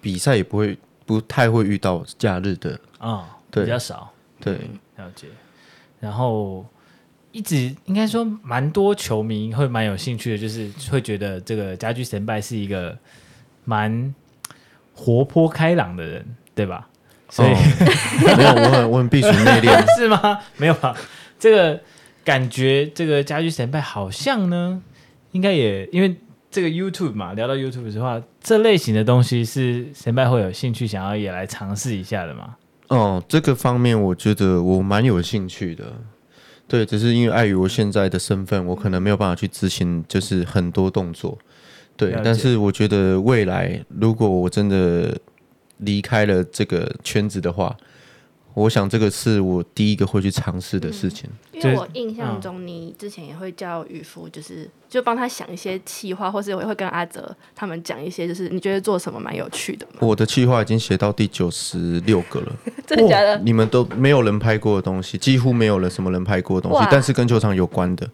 [0.00, 4.54] 比赛也不会不太会遇到假日的啊，哦，对，比较少，对，
[4.96, 5.28] 了解。
[6.00, 6.66] 然后
[7.30, 12.98] 一直应该说蛮多球迷会蛮有兴趣的，就是会觉得这个家居神拜是一个
[13.64, 14.12] 蛮
[14.92, 16.87] 活泼开朗的人，对吧？
[17.30, 17.56] 所以、哦、
[18.36, 20.38] 没有，我很我很避暑内敛， 是吗？
[20.56, 20.96] 没有吧？
[21.38, 21.78] 这个
[22.24, 24.82] 感觉，这个家居神派好像呢，
[25.32, 26.16] 应该也因为
[26.50, 32.56] 这个 YouTube 嘛，聊到 YouTube 的话，这类型的东西是神派会有兴趣想要也来尝试一下的嘛？
[32.88, 35.84] 哦，这个方面我觉得我蛮有兴趣的，
[36.66, 41.36] 对，只是因为碍于我现在的身份，我可能没有办法去执行，就是很多动作，
[41.96, 45.14] 对，但是我觉得未来如果我真的。
[45.78, 47.76] 离开了这个圈子的话，
[48.54, 51.28] 我想这个是我第一个会去尝试的事情。
[51.52, 59.86] 嗯，因为我印象中，你之前也会叫渔夫，就是就帮他想一些企划，或是会会跟阿泽他们讲一些，就是你觉得做什么蛮有趣的。
[60.00, 62.52] 我的企划已经写到第九十六个了，
[62.86, 63.38] 真的假的？
[63.38, 68.08] 你们都没有人拍过的东西，几乎没有了什么人拍过的东西，但是跟球场有关的，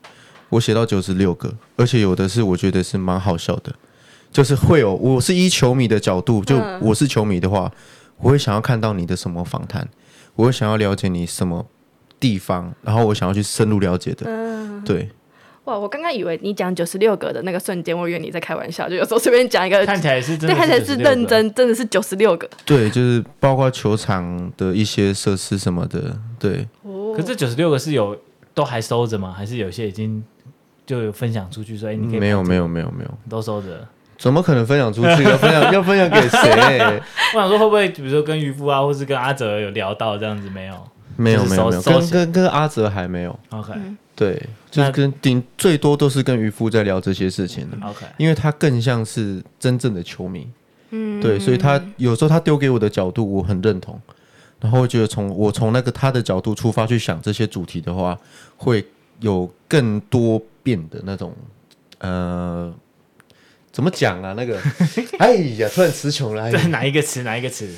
[0.51, 3.75] 我写到九十六个，而且有的是我觉得是蛮好笑的。
[4.35, 7.71] 就是会有，我是依球迷的角度，就我是球迷的话，
[8.19, 9.89] 我会想要看到你的什么访谈，
[10.35, 11.65] 我会想要了解你什么
[12.19, 14.27] 地方，然后我想要去深入了解的。
[14.85, 15.09] 对。
[15.67, 22.51] 哇，我刚刚以为你讲九十六个的那个瞬间，我以为你在开玩笑，就有时候随便讲一个，看起来是真的，看起来是认真，真的是九十六个。
[22.65, 26.19] 对，就是包括球场的一些设施什么的。
[26.41, 26.67] 对。
[26.83, 28.19] 可是这九十六个是有
[28.53, 29.33] 都还收着吗？
[29.33, 30.23] 还是有些已经
[30.85, 31.79] 就有分享出去？
[31.79, 33.87] 说，哎，你可以没有没有没有没有都收着。
[34.25, 35.23] 怎么可能分享出去？
[35.23, 37.03] 要分享 要分享给谁？
[37.37, 40.49] 我想说会不会，比如说跟渔夫啊，或是跟阿哲有聊到这样子？
[40.49, 40.75] 没有，
[41.17, 41.83] 没有，没有，没有。
[41.83, 43.39] 跟跟跟阿哲还没有。
[43.51, 43.75] OK，
[44.17, 47.77] 对，就是跟顶最多都是跟渔夫在聊这些事情的。
[47.87, 50.49] OK，因为他更像是真正的球迷。
[50.89, 54.01] 嗯，对，所以他有时候他丢给我的角度我很认同，
[54.59, 58.19] 然后我觉得从我从那个他的角度出发去想这些主题的话，
[58.57, 58.83] 会
[59.21, 61.35] 有更多变的那种
[61.99, 62.73] 呃。
[63.75, 64.35] 怎么讲啊？
[64.37, 64.57] 那个，
[65.19, 66.49] 哎呀，突然词穷了。
[66.49, 67.25] 对，哪一个词？
[67.25, 67.69] 哪一个词？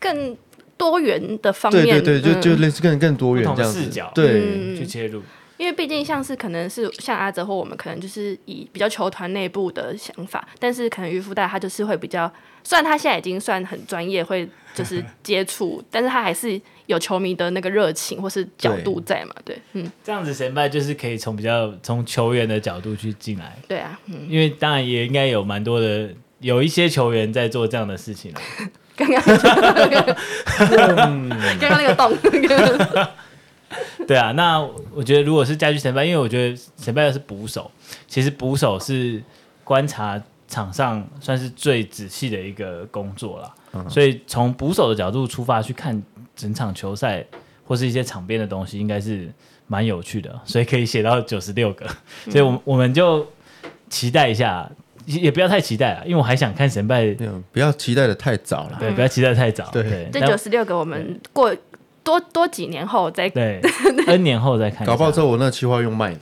[0.00, 0.34] 更
[0.78, 5.22] 多元的方面，对对对，嗯、就就类似更更多元这样子视角，对，嗯、去切入。
[5.58, 12.30] 因为毕竟像是可能是像阿哲或我们，可能就是以比较球团内部的想法，但是可能渔夫大他就是会比较，
[12.64, 16.60] 虽然他现在已经算很专业，会就是接触，但是他还是。
[16.86, 19.34] 有球迷的那个热情或是角度在嘛？
[19.44, 23.56] 对，嗯，这样子先辈就是可以从比较从球员的角度去进来。
[23.66, 26.08] 对啊，嗯，因为当然也应该有蛮多的，
[26.38, 28.32] 有一些球员在做这样的事情。
[28.94, 29.20] 刚刚
[31.58, 32.16] 刚刚那个洞，
[34.06, 34.60] 对啊，那
[34.94, 37.68] 我觉得如果是家居前辈，因为我觉得前辈的是捕手，
[38.06, 39.20] 其实捕手是
[39.64, 43.54] 观察场上算是最仔细的一个工作了。
[43.72, 46.02] 嗯、所以从捕手的角度出发去看
[46.34, 47.24] 整场球赛
[47.64, 49.32] 或是一些场边的东西，应该是
[49.66, 50.40] 蛮有趣的。
[50.44, 51.86] 所以可以写到九十六个，
[52.26, 53.26] 嗯、所以我我们就
[53.88, 54.70] 期待一下。
[55.06, 57.16] 也不要太期待啊，因为我还想看神拜，
[57.52, 58.76] 不要期待的太早了。
[58.80, 59.70] 对，不要期待太早。
[59.70, 61.54] 对，这九十六个我们过
[62.06, 63.60] 多多几年后再对，
[64.06, 64.86] N 年后再看。
[64.86, 66.20] 搞不好之后我那企划用卖的。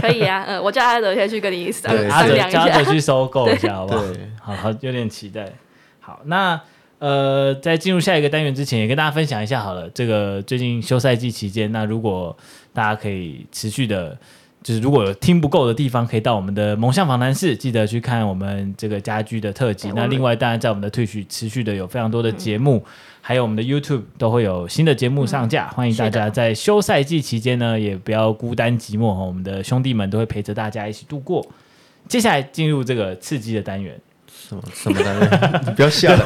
[0.00, 2.06] 可以啊，嗯，我叫阿德先去跟你商量
[2.48, 4.02] 一下，阿德去收购一下， 好不好？
[4.40, 5.52] 好好，有点期待。
[5.98, 6.58] 好，那
[7.00, 9.90] 呃，在进入下一个单元之前，也跟大家分享一下好了。
[9.90, 12.34] 这个最近休赛季期间，那如果
[12.72, 14.16] 大家可以持续的。
[14.64, 19.92] 就是如果有听不够的地方，可以到我们的萌象访谈室，记得去看我们这个家居的特辑。
[19.94, 22.82] 那另外，当然在我们的 Twitch 持续的有非常多的节目，嗯、
[23.20, 25.66] 还有我们的 YouTube 都会有新的节目上架。
[25.66, 31.46] 嗯、欢迎大家在休赛季期间呢，也不要孤单寂寞，我们的兄弟们都会陪着大家一起度过。
[32.08, 34.00] 接下来进入这个刺激的单元。
[34.46, 35.62] 什么什么单元？
[35.66, 36.14] 你不要吓！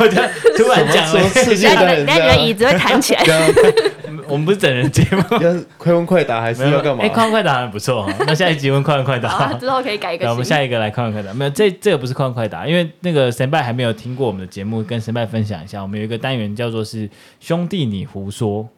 [0.57, 3.23] 突然讲了，刺激的单元，等下你的椅子会弹起来。
[4.27, 7.03] 我们不是整人节目， 要快问快答还是要干嘛？
[7.03, 8.11] 哎，快问快答还不错。
[8.27, 10.29] 那下一集问快问快答，之后可以改一个。
[10.29, 15.81] 我们下一个来快问快答，没有这这个不是快问快答，因为那个神拜还没有听过我们的节目，跟神拜分享一下。
[15.81, 17.09] 我们有一个单元叫做是
[17.41, 18.69] 兄弟你胡说，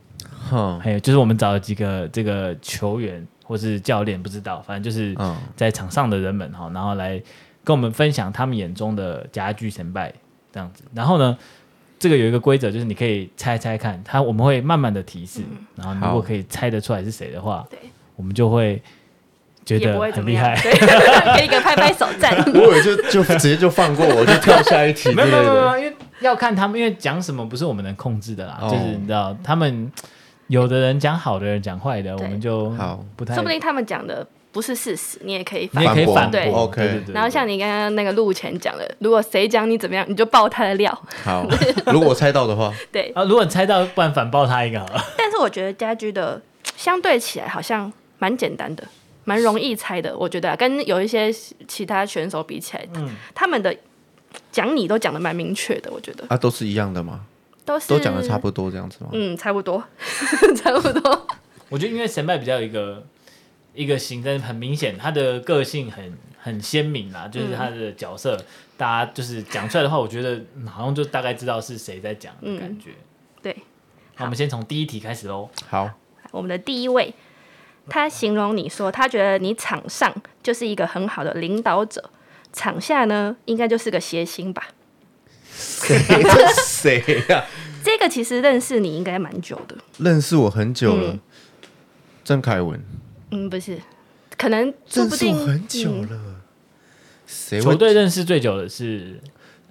[0.51, 5.17] 哼，还有就是我们找了几个这个球员或是教练，不知道，反正就是
[5.57, 7.21] 在场上的人们哈，然后来。
[7.65, 10.13] 跟我们分享他们眼中的家具成败
[10.53, 11.37] 这样子，然后呢，
[11.99, 17.79] 这个有一个规则，就是你可以猜猜看，他我们会慢慢的提示，嗯、然后如果可以猜得出来是谁的话，对
[18.17, 18.81] 我们就会
[19.65, 20.55] 觉得很厉害，
[21.37, 22.35] 给一个拍拍手赞。
[22.53, 25.13] 我就就直接就放过我，就跳下一题。
[25.13, 29.93] 没有没有没有，因为要看他们，因为讲什么不是我们能控制的啦，哦、就是你知道，他们
[30.49, 33.05] 有的人讲好的人讲坏的，我们就好。
[33.15, 34.27] 不太，说不定他们讲的。
[34.53, 37.05] 不是事实，你也可以反驳，对，OK。
[37.15, 41.03] 然后像你刚刚那个路前讲的，如果谁讲你怎么样，你就爆他的料。
[41.23, 41.47] 好，
[41.93, 45.01] 如果我猜到的话， 对啊，如果你猜到，不然反爆他一个好了。
[45.17, 46.41] 但是我觉得家居的
[46.77, 48.83] 相对起来好像蛮简单的，
[49.25, 50.17] 蛮容易猜的。
[50.19, 51.33] 我觉得、啊、跟有一些
[51.69, 53.75] 其他选手比起来，嗯、他们的
[54.51, 55.91] 讲你都讲的蛮明确的。
[55.93, 57.21] 我觉得啊，都是一样的吗？
[57.65, 59.11] 都是都讲的差不多这样子吗？
[59.13, 59.81] 嗯，差不多，
[60.57, 61.27] 差不多。
[61.69, 63.07] 我觉得因为神拜比较有一个。
[63.75, 68.45] 一个型，但是很明显，他的个性很很鲜明啦，就是他的角色，嗯、
[68.77, 72.91] 大家就是讲出来的话，我觉得好像就大概知道是谁在讲的感觉。
[72.91, 73.05] 嗯、
[73.43, 73.57] 对，
[74.17, 75.49] 那我们先从第一题开始喽。
[75.69, 75.91] 好，
[76.31, 77.15] 我们的第一位，
[77.89, 82.11] 他形容你说，他觉得你场上就是一个很好的领导者，
[82.53, 84.69] 场下呢，应该就是个谐星吧？
[85.53, 85.99] 谁？
[86.07, 87.45] 这谁呀？
[87.83, 91.19] 这个其实认识你应该蛮久的，认识我很久了，
[92.25, 92.85] 郑凯、嗯、文。
[93.31, 93.79] 嗯，不是，
[94.37, 96.21] 可能说不定很久了。
[97.27, 99.21] 谁球队认识最久的是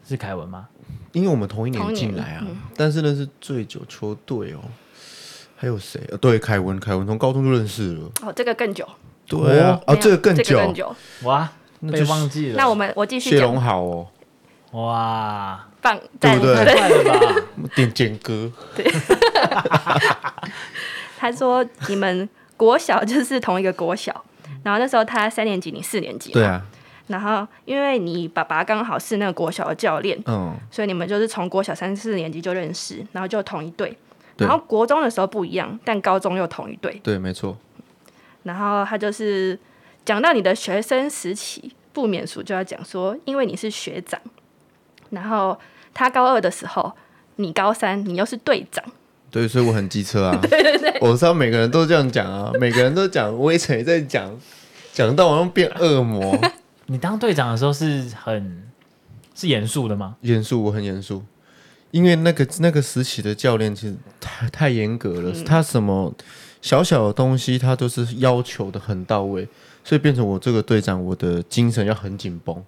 [0.07, 0.67] 是凯文吗？
[1.11, 4.59] 因为我们同一年进来啊，但是认识最久球队哦，
[5.57, 5.99] 还有谁？
[6.21, 8.09] 对，凯文，凯文从高中就认识了。
[8.21, 8.87] 哦，这个更久。
[9.27, 10.57] 对啊，哦，这个更久。
[10.57, 12.55] 更久哇，那就忘记了。
[12.55, 13.31] 那我们我继续。
[13.31, 14.07] 谢龙好哦。
[14.71, 16.63] 哇，棒，对不对？
[16.63, 17.19] 快了吧？
[17.75, 18.51] 点点歌。
[18.75, 18.89] 对。
[21.17, 22.29] 他说你们。
[22.59, 24.13] 国小 就是同一个国小，
[24.63, 26.33] 然后那时候他三年级，你四年级。
[26.33, 26.61] 对啊。
[27.07, 33.97] 然后因为你爸爸刚好是那个国小的教练，嗯，所以你们就是从国小三四年级就认识，然后就同一队。
[34.35, 36.99] 对然后国中的时候不一样，但高中又同一队。
[37.01, 37.57] 对，没错。
[38.43, 39.57] 然后他就是
[40.05, 44.19] 讲到你的学生时期，不免俗就要讲说，因为你是学长，
[45.09, 45.57] 然后
[45.93, 46.93] 他高二的时候，
[47.37, 48.83] 你高三，你又是队长。
[49.31, 50.39] 对，所以我很机车啊。
[50.49, 54.35] 对对对，我知道每个人都这样讲啊， 每个人都讲，我也也在讲，
[54.93, 56.37] 讲到我要变恶魔。
[56.87, 58.63] 你当队长的时候是很
[59.35, 60.15] 是严肃的吗？
[60.21, 61.23] 严肃，我很严肃，
[61.91, 66.13] 因为那个那个时期的教练其实太太严格了，嗯、他什么
[66.61, 69.47] 小小的东西他都是要求的很到位，
[69.83, 72.61] 所以变成我这个队长，我的精神要很紧绷。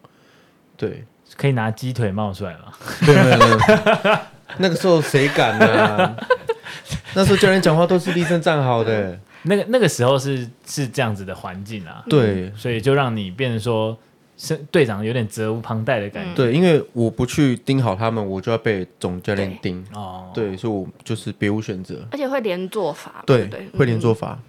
[0.77, 1.03] 对，
[1.35, 2.73] 可以拿鸡腿冒出来吗？
[3.05, 4.19] 对对对，
[4.57, 6.15] 那个时候谁敢呢、啊？
[7.13, 13.97] 那时候教练讲话都是立正站好的，那个那个时候是是这样子的环境啊，对，所以就让你变成说
[14.37, 24.39] 是队长有点责无旁贷的感觉，对，因为我不去盯好他们，我就要被总教练盯，哦，对，所以我就是别无选择，而且会连做法，对对，会连坐法，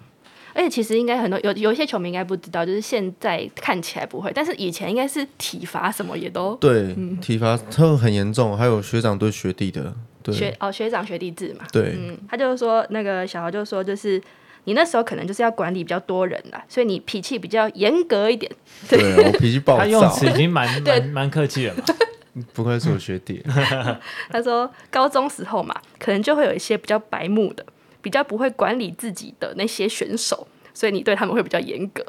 [0.55, 9.95] 而且其实应该很多有有一些球迷应该不知道，就是现在看起来不会，但是以前应该是体罚什么也都对，体罚特很严重，还有学长对学弟的。
[10.25, 11.67] 对学哦，学长学弟制嘛。
[11.73, 14.23] 对，嗯，他就是说，那个小豪就说，就是
[14.63, 18.49] 你那时候可能就是要管理比较多人啦，所以你脾气比较严格一点。
[18.89, 19.81] 对，对我脾气暴躁。
[19.81, 21.83] 他用词已经蛮 蛮蛮客气了嘛。
[22.55, 23.43] 不愧是我学弟。
[24.31, 27.67] 他说高中时候嘛，可能就会有一些比较白目的，
[28.03, 32.05] 比较不会管理自己的那些选手，所以你对他们会比较严格。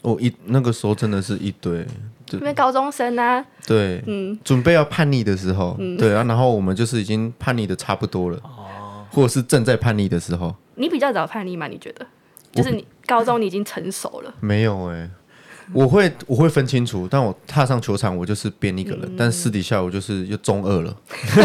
[0.00, 1.86] 我、哦、一那个时候真的是一堆。
[2.30, 10.54] 因为高中生啊，对，嗯，准备要叛逆的时候，嗯、对啊，然后我们就是已经叛逆的差不多了，哦，或者是正在叛逆的时候。
[10.76, 11.68] 你比较早叛逆吗？
[11.68, 12.06] 你觉得？
[12.52, 14.34] 就是你高中你已经成熟了？
[14.40, 15.10] 没有哎、欸，
[15.72, 20.96] 我会我会分清楚，但我踏上球场我就是变一个人，嗯、但私底下我就是又中二了，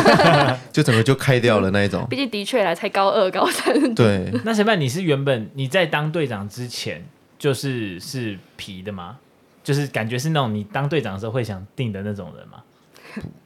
[0.73, 2.05] 就整个就开掉了那一种。
[2.09, 3.93] 毕竟的确来才高二高三。
[3.95, 4.79] 对， 那谁办？
[4.79, 7.05] 你是原本你在当队长之前
[7.37, 9.17] 就是是皮的吗？
[9.63, 12.63] 就是感觉是那种你当队长的时候会想定的那种人吗？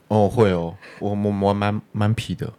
[0.07, 2.51] 哦，会哦，我我我蛮蛮皮的，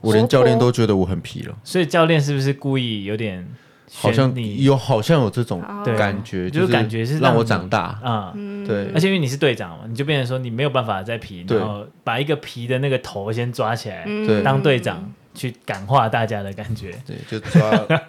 [0.00, 1.56] 我连教练都觉得我很皮了。
[1.62, 3.46] 所以教练是不是故意有点
[3.94, 5.62] 好像有好像有这种
[5.96, 8.32] 感觉，就是感觉是让我长大啊。
[8.34, 8.90] 嗯，对。
[8.92, 16.94] 而且因为你是队长嘛，你就变成说你没有办法再皮，然后把一个皮的那个头先抓起来，对，当队长去感化大家的感觉。
[17.06, 17.70] 对，就抓。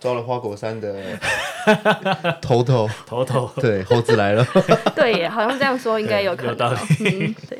[0.00, 0.94] 抓了花果山的
[2.42, 4.46] 头头头头，对，猴子来了。
[4.94, 6.50] 对耶，好像这样说应该有可能。
[6.50, 6.78] 有道理。
[7.00, 7.58] 嗯，对。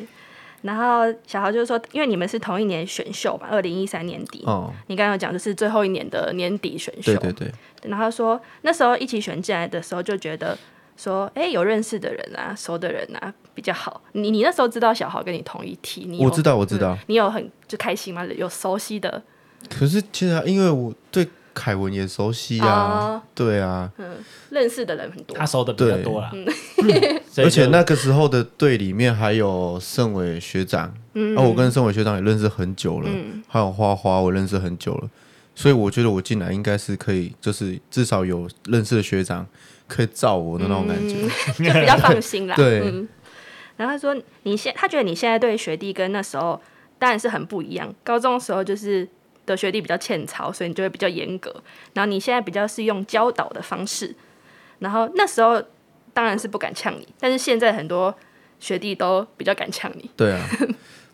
[0.65, 4.43] 然后小豪就是说，因为你们是同一年选秀嘛，二零一三年底。
[4.47, 4.73] 哦。
[4.87, 7.15] 你刚刚有讲就是最后一年的年底选秀。
[7.15, 7.53] 对对对。
[7.83, 10.57] 然后说那时候一起选进来的时候就觉得
[10.97, 14.01] 说，哎，有认识的人啊，熟的人啊比较好。
[14.13, 16.95] 你你那时候知道小豪跟你同一梯，你我知道我知道。
[16.95, 18.25] 嗯，你有很就开心吗？
[18.25, 19.23] 有熟悉的。
[19.69, 21.29] 可是其实因为我对。
[21.55, 24.17] 凯文也熟悉啊，对啊，嗯，
[24.51, 26.33] 认识的人很多，他熟的比较多啦。
[27.39, 33.09] 而且那个时候的队里面还有盛伟学长，嗯，我跟盛伟学长也认识很久了，
[33.49, 35.09] 还有花花我认识很久了，
[35.55, 39.47] 所以我觉得我进来应该是可以，就是至少有认识的学长
[39.87, 41.15] 可以罩我的那种感觉，
[41.57, 42.57] 就比较放心啦。
[42.59, 42.81] 对，
[43.77, 46.61] 然后他说你现他觉得你现在对学弟跟那时候
[46.99, 49.09] 当然是很不一样，高中的时候就是。
[49.47, 51.55] 的学弟比较欠操，所以你就会比较严格。
[51.93, 54.15] 然后你现在比较是用教导的方式，
[54.79, 55.63] 然后那时候
[56.13, 58.15] 当然是不敢呛你，但是现在很多
[58.61, 60.11] 学弟都比较敢呛你。
[60.17, 60.49] 对啊，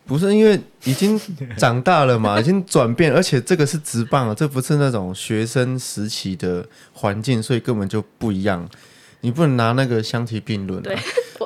[0.05, 1.19] 不是因为已经
[1.57, 8.67] 长大了嘛， 已经转变，而且这个是直棒啊，这不是那种学生时期的环境，所以根本就不一样。
[9.21, 10.83] 你不能拿那个相提并论啊。
[10.83, 10.97] 对，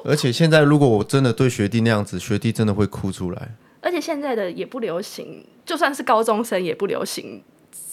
[0.06, 3.50] 而且现在如果我真的对学弟那样子，学弟真的会哭出来。
[3.86, 7.44] 而且现在的也不流行，就算是高中生也不流行。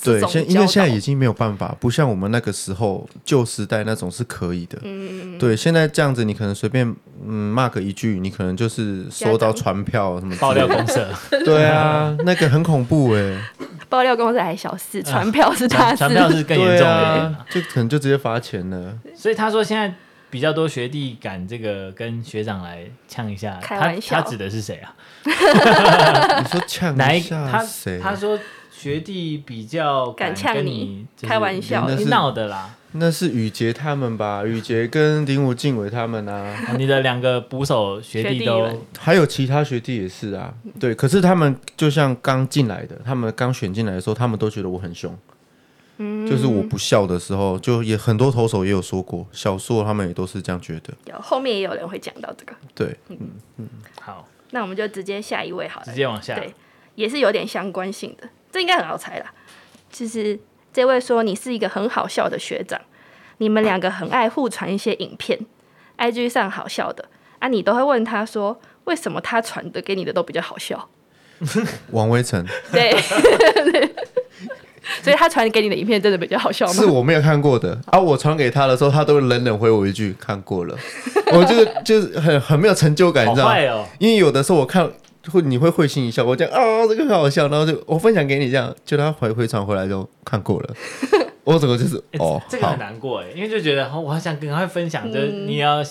[0.03, 4.79] 对，现因为现在已经没有办法，不像我们那个时候旧时代那种是可以的。
[4.83, 11.07] 嗯，对，现在这样子，你可能随便嗯 mark 一句，你可能就是收到传票什么爆料公社。
[11.45, 13.39] 对啊，那个很恐怖哎。
[13.91, 18.99] 爆料公社还小事，传票是大事，传票是更严重的，就可能就直接罚钱了。
[19.15, 19.95] 所以他说现在。
[20.33, 24.97] 比较多学弟敢这个跟学长来呛一下，开玩笑，他他指的是谁啊？
[26.41, 28.01] 你说呛一下他谁？
[28.03, 28.39] 他说
[28.71, 32.75] 学弟比较敢 呛你，开玩笑，闹的啦。
[32.93, 34.43] 那是宇杰他们吧？
[34.43, 40.55] 宇杰跟林武敬伟他们啊，你的两个捕手学弟都，还有其他学弟也是啊。
[40.81, 45.15] 对，可是他们就像刚进来的，他们刚选进来的时候，他们都觉得我很凶。
[46.29, 50.95] 就是我不笑的时候，就也很多投手也有说过，小硕他们也都是这样觉得。
[51.07, 52.55] 有后面也有人会讲到这个。
[52.75, 53.19] 对，嗯
[53.59, 53.69] 嗯，
[54.01, 56.35] 好，那我们就直接下一位好了，直接往下。
[56.35, 56.55] 对，
[56.95, 59.33] 也是有点相关性的，这应该很好猜啦。
[59.91, 60.39] 其实
[60.73, 62.81] 这位说你是一个很好笑的学长，
[63.39, 65.39] 你们两个很爱互传一些影片
[65.99, 67.09] ，IG 上好笑的
[67.41, 70.89] 啊，你都会问他说，为什么他传的给你的都比较好笑？
[71.91, 72.95] 王威成，对。
[75.03, 76.73] 所以他传给你的影片真的比较好笑吗？
[76.73, 77.99] 是我没有看过的啊！
[77.99, 80.77] 我传给他的时候，他都冷冷回我一句“看过了”，
[81.33, 83.55] 我就是就是很很没有成就感，你知道吗？
[83.71, 84.91] 哦、因为有的时候我看
[85.31, 90.75] 会你会会心一笑，我讲啊这个很好笑，然后就我分享给你这样，就他回回传回来就看过了，
[91.45, 95.83] 我整个就是哦，这个很难过哎，因为就觉得我好想跟他分享，就是你要。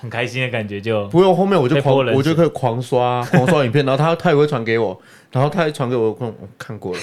[0.00, 5.00] 很开心的感觉就不用，后面我就狂，我就可以狂刷狂刷影片，然后他他也会传给我，
[5.34, 7.00] 然后他还传给我，我看过了，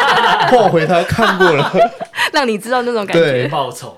[0.50, 1.70] 后回他看过了，
[2.32, 3.46] 让你知道那种感觉。
[3.48, 3.94] 报仇。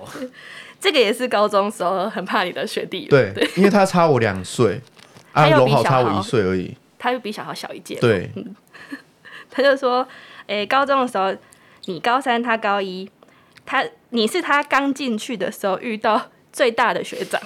[0.79, 4.81] 这个也是高中时候很怕你的学弟，对，因为他差我两岁，
[5.31, 8.29] 啊，龙好差我一岁而已，他又比小豪小一届，对，
[9.49, 10.05] 他就说，
[10.47, 11.33] 哎，高中的时候
[11.85, 13.09] 你高三，他高一，
[13.65, 16.29] 他你是他刚进去的时候遇到。
[16.51, 17.41] 最大的学长，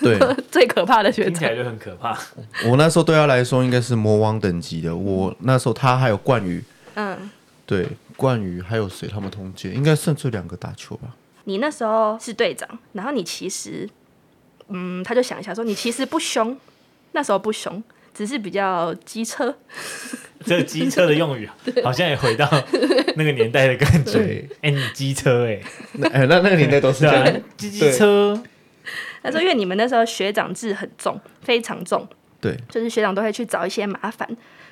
[0.00, 0.18] 对，
[0.50, 2.18] 最可怕的学长，听起来就很可怕。
[2.66, 4.94] 我那时候对他来说应该是魔王等级的。
[4.94, 6.62] 我那时候他还有冠宇，
[6.94, 7.30] 嗯，
[7.64, 9.08] 对，冠宇还有谁？
[9.08, 11.08] 他们同届应该剩这两个打球吧？
[11.44, 13.88] 你那时候是队长，然后你其实，
[14.68, 16.56] 嗯，他就想一下说，你其实不凶，
[17.12, 17.82] 那时候不凶，
[18.14, 19.54] 只是比较机车。
[20.44, 21.48] 这机车的用语
[21.84, 22.48] 好像也回到
[23.16, 24.44] 那个年代的感觉。
[24.60, 25.60] 哎，你机车哎，
[26.12, 28.42] 哎，那那个年代都是这样，机机车。
[29.22, 32.04] 他说，因为你们那时候学长制很重，非常重。
[32.40, 34.28] 对，就是学长都会去找一些麻烦，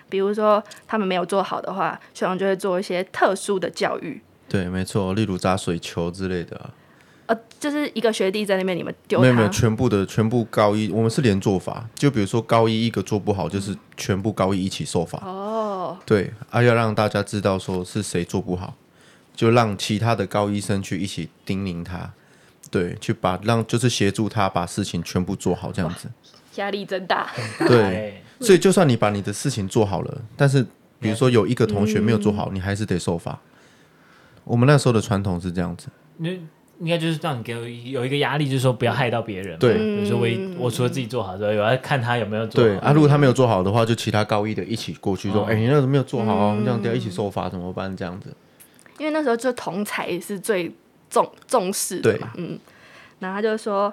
[0.09, 4.21] 比如说他们没有做好的话，学长就会做一些特殊的教育。
[4.49, 6.71] 对，没错，例如砸水球之类的、啊。
[7.31, 9.21] 呃，就是一个学弟在那边，你们丢。
[9.21, 11.89] 没有没有，全部的全部高一，我们是连做法。
[11.95, 15.17] 就比如说高一一个做不好，就是全部高一一起受罚。
[15.25, 15.97] 哦。
[16.05, 18.75] 对，啊，要让大家知道说是谁做不好，
[19.37, 22.13] 就让其他的高医生去一起叮咛他，
[22.69, 26.09] 对，去把让就是协助他把事情全部做好，这样子。
[26.57, 27.31] 压力真大。
[27.61, 30.67] 对，所以就算你把你的事情做好了，但是
[30.99, 33.39] 比如说有一个同学没有做好，嗯、你还是得受罚。
[34.43, 36.31] 我们那时候的传统是这样子，那
[36.81, 37.53] 应该就是让你给
[37.91, 39.57] 有一个压力，就是说不要害到别人。
[39.59, 40.27] 对，比如说我
[40.59, 42.69] 我除了自己做好之外，我要看他有没有做好。
[42.69, 48.35] 对啊，如果他没有做好的话，就其他高一的一起过去说：“哎、哦欸，你那时候没有做好，嗯、这样要一起受罚怎么办？”这样子。
[48.99, 50.75] 因为那时候就同才是最
[51.09, 52.59] 重重视的嘛，嗯。
[53.21, 53.93] 然后他就说。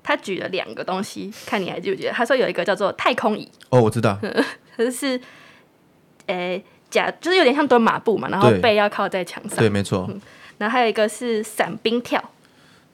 [0.00, 2.10] 他举了两个东西，看你还记不记得？
[2.12, 3.46] 他说有一个叫做太空椅。
[3.68, 4.18] 哦，我知道。
[4.74, 5.20] 可是，
[6.26, 9.58] 诶，假就是有点像蹲马步嘛，然后背要靠在墙上。
[9.58, 10.08] 对，没错。
[10.58, 12.22] 然后还有一个是伞兵跳。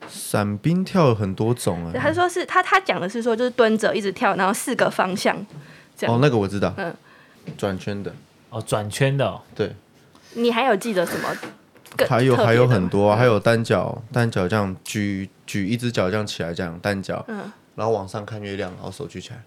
[0.09, 1.93] 伞兵跳有很多种啊。
[1.99, 5.35] 他说是他他讲的是说就是蹲着一直跳，然后四个方向
[5.97, 6.15] 这样。
[6.15, 6.73] 哦，那个我知道。
[6.77, 6.95] 嗯。
[7.59, 8.15] 转圈的。
[8.51, 9.41] 哦，转圈的。
[9.55, 9.75] 对。
[10.35, 11.37] 你还有记得什么？
[12.09, 19.41] 还有还有很多、啊，还有单脚单脚这样举举一只脚这样起来这样单脚，嗯，然后往上看月亮，然后手举起来，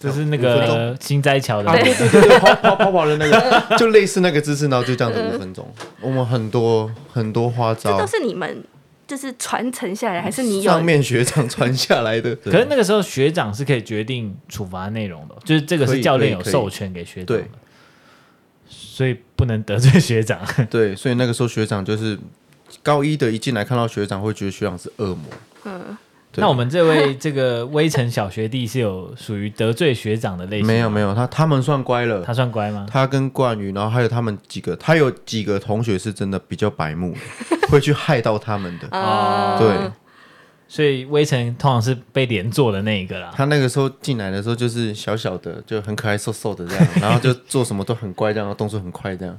[0.00, 5.70] 这是那个新斋桥的，对对对对，跑 跑跑跑的那个， 就类似那个姿势，然后就这样子五分钟。
[6.00, 8.64] 我们很多很多花招，这都是你们
[9.06, 12.34] 就是传承下来，还是你有上面学长传下来的？
[12.36, 17.44] 可是那个时候学长是可以决定处罚内容的，就是这个是教练有授权给学长的。
[18.68, 20.40] 所以不能得罪学长。
[20.70, 22.18] 对，所以那个时候学长就是
[22.82, 25.24] 高一的，一进来看到学长会觉得学长是恶魔。
[25.64, 25.96] 嗯，
[26.36, 30.66] 那我们这位这个微城小学弟是有属于得罪学长的类型？
[30.66, 32.22] 没有没有，他他们算乖了。
[32.22, 32.86] 他算乖吗？
[32.90, 37.14] 他跟冠宇，然后还有他们几个，他有几个同学是真的比较白目，
[37.68, 38.88] 会去害到他们的。
[38.92, 39.90] 哦， 对。
[40.72, 43.32] 所以威城通常是被连坐的那一个啦。
[43.34, 49.36] 他那个时候进来的时候就是小小的，就很可爱瘦瘦的这样， 然后就做什么都很乖，这样动作很快，这样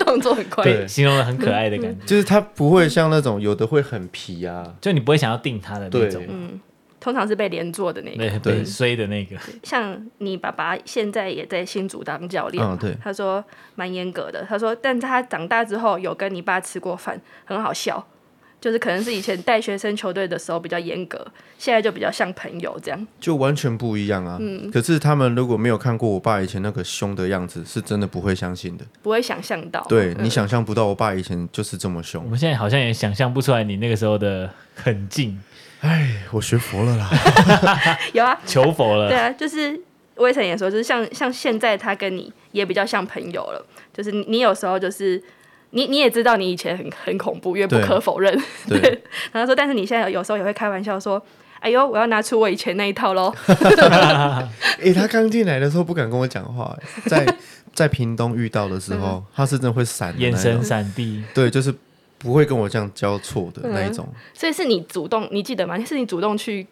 [0.00, 2.02] 动作很快，对，形容的很可爱的感觉。
[2.04, 6.24] 就是他不会像那种有的会很皮啊，就你不会想要定他的那种。
[6.28, 6.58] 嗯，
[6.98, 9.36] 通常是被连坐的那个，对，衰的那个。
[9.62, 12.96] 像你爸爸现在也在新竹当教练，嗯，对。
[13.00, 13.44] 他说
[13.76, 18.04] 蛮严格的，他说，但他长大之后有跟你爸吃过饭，很好笑。
[18.60, 21.24] 就是可能是以前带学生球队的时候比较严格，
[21.58, 24.36] 现在就比较像朋友这样，就完全不一样啊。
[24.40, 29.84] 嗯，可是他们如果没有看过我爸以前那个凶的样子，是真的不会相信的，不会想象到。
[29.88, 32.24] 对，你想象不到我爸以前就是这么凶。
[32.24, 35.40] 我们现在好像也想象不出来你那个时候的狠劲。
[35.80, 37.08] 哎，我学佛了啦。
[38.12, 39.08] 有啊，求佛了。
[39.08, 39.80] 对啊，就是
[40.16, 45.22] 威城也说，就是像像现在他跟你也比较像朋友了，就是你有时候就是。
[45.70, 48.32] 你你也知道你以前很很恐怖，因为不可否认。
[48.66, 49.02] 对， 对
[49.32, 51.22] 然后说，但是你现在有时候也会开玩笑说
[51.60, 53.32] ：“哎呦，我要拿出我以前那一套喽。
[54.80, 57.36] ”哎，他刚进来的时候不敢跟我讲话，在
[57.74, 61.22] 在屏东遇到的时候，嗯、他是真的会闪，眼神闪避。
[61.34, 61.74] 对，就是
[62.18, 64.14] 不会跟我这样交错的那一种、嗯。
[64.34, 65.78] 所以是你主动，你记得吗？
[65.84, 66.66] 是你主动去？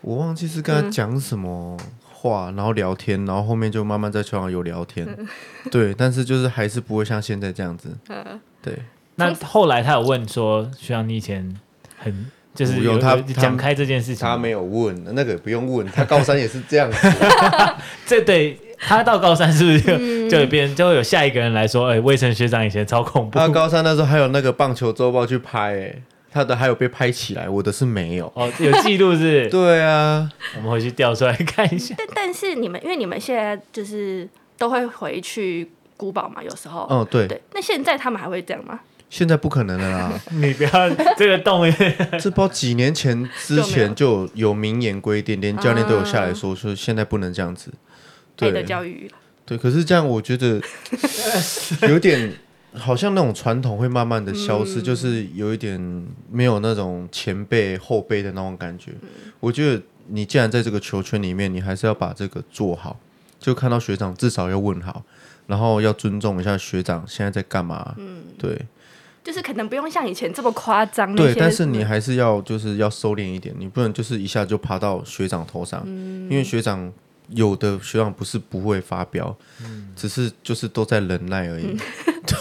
[0.00, 1.76] 我忘记是跟他讲什么。
[1.80, 1.86] 嗯
[2.20, 5.08] 话，然后聊天，然后后面就慢慢在球场有聊天，
[5.72, 7.88] 对，但是就是还是不会像现在这样子，
[8.60, 8.78] 对。
[9.16, 11.58] 那后来他有问说，学长你以前
[11.98, 17.08] 很就是有他讲开这件事情，他没有问，那个不用问，他高三也是这样子，
[18.06, 23.38] 这对他到高三是不是就就有变，就会有下一个人来说，哎，魏晨学长以前超恐怖。
[23.38, 26.02] 他高三那时候还有那个棒球周报去拍，哎。
[26.32, 29.48] 他的还有被拍起来，我的是没有哦，有记录是？
[29.50, 31.94] 对啊，我们回去调出来看一下。
[31.98, 36.86] 但但是你们，因为你们现在就是都会回去古堡嘛，有时候。
[36.88, 37.26] 哦，对。
[37.26, 38.78] 对，那现在他们还会这样吗？
[39.08, 40.20] 现在不可能了啦！
[40.30, 40.70] 你不要
[41.18, 41.64] 这个动，
[42.20, 47.72] 这包几年前之前就有明言规定，连教练都有下来说，说现在不能这样子。
[48.36, 49.10] 对的教育。
[49.44, 50.60] 对，可是这样我觉得
[51.90, 52.32] 有点。
[52.74, 58.92] 好像那种传统会慢慢的消失，嗯、就是有一点没有那种前辈后辈的那种感觉。
[59.02, 59.08] 嗯、
[59.40, 62.98] 我觉得你既然在这个球圈里面，你还是要把这个做好。
[63.38, 65.02] 就看到学长至少要问好，
[65.46, 67.94] 然后要尊重一下学长现在在干嘛。
[67.96, 68.66] 嗯，对，
[69.24, 71.16] 就是可能不用像以前这么夸张。
[71.16, 76.92] 对，但是你还是要就是要收敛一点，你不能就是一下就爬到学长头上，嗯、因为学长
[77.30, 81.74] 有的学长不是不会发飙，嗯、只是就是都在忍耐而已。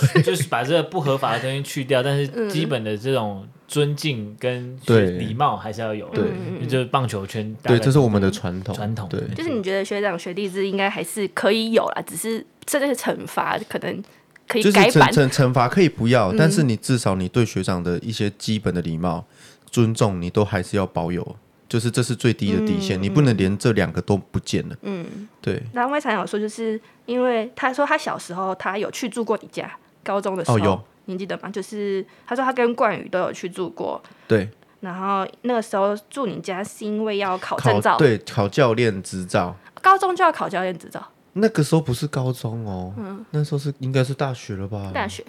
[0.24, 3.48] 就是把这个不合法的东西去掉，但是基本的这种。
[3.70, 4.76] 尊敬跟
[5.20, 6.26] 礼貌还是要有，对，
[6.68, 9.50] 就是棒球圈，对，这是我们的传统，传统，对，就是。
[9.52, 14.04] 你觉得学长学弟制应该还是可以有啦，只是这个惩罚可能
[14.48, 19.24] 可以改版，惩惩罚可以不要，但是你至少你对学长的一些基本的礼貌、
[19.70, 21.36] 尊重，你都还是要保有，
[21.68, 25.06] 就是这是最低的底线，你不能连这两个都不见了，嗯，
[25.40, 25.62] 对。
[25.74, 29.72] 那魏常有说，就是因为他说他小时候他有去住过你家，
[30.04, 30.60] 高中的时候。
[30.60, 30.82] 有。
[31.06, 31.50] 你记得吗？
[31.50, 34.48] 就是他说他跟冠宇都有去住过，对。
[34.80, 39.56] 然后那个时候住你家是因为要考证照，对，考教练执照。
[39.82, 41.04] 高中就要考教练执照？
[41.34, 44.92] 那个时候不是高中哦，嗯，那时候是应该是大学了吧？
[44.94, 45.26] 大学。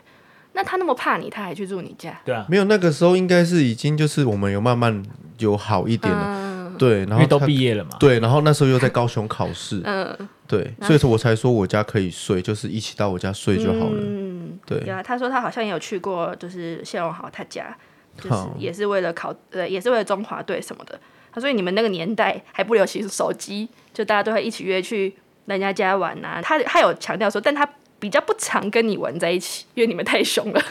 [0.53, 2.21] 那他那么怕你，他还去住你家？
[2.27, 5.03] 对啊，没有，那个时候应该是已经就是我们有慢慢
[5.39, 13.99] 有好一点了，嗯、对，然后都毕业了嘛，对，然后那时候又在高雄考试， 嗯，对，所以说我才说我家可以睡，就是一起到我家睡就好了。
[14.01, 14.20] 嗯
[14.67, 17.77] 对啊，他说他好像也有去过，就是谢荣豪他家，
[18.17, 20.99] 就是也是为了考，呃，也是为了中华队什么的。
[21.33, 25.15] 他说你们那个年代还不流行手机，就大家都会一起约去
[25.47, 26.41] 人家家玩啊。
[26.43, 30.63] 他他有强调说，但他比较不常跟你玩在一起，因为你们太凶了。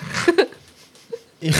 [1.39, 1.53] 因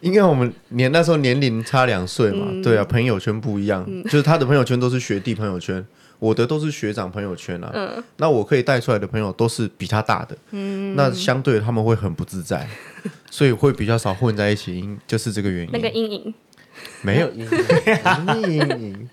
[0.00, 5.84] 因为我们年那时候年龄差两岁嘛，嗯、对啊，朋友圈不一样，嗯、就是他的朋友圈都是学弟朋友圈。
[6.20, 12.68] 我的都是学长朋友圈啊，嗯、那我可以带出来的朋友都是比他大的，嗯、那相对他们会很不自在，
[13.30, 15.70] 所以会比较少混在一起，就是这个原因。
[15.72, 16.34] 那个阴影
[17.02, 19.08] 没有阴影。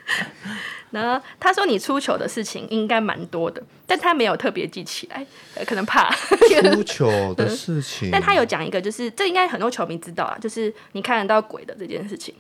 [0.90, 5.26] 然后他说你出糗的事情应该蛮多的，但他没有特别记起来，
[5.66, 8.10] 可能怕出糗的事情。
[8.10, 12.34] 嗯、 但他有讲一个，就是这应该很多球迷知道啊，就是你看得到鬼的这件事情。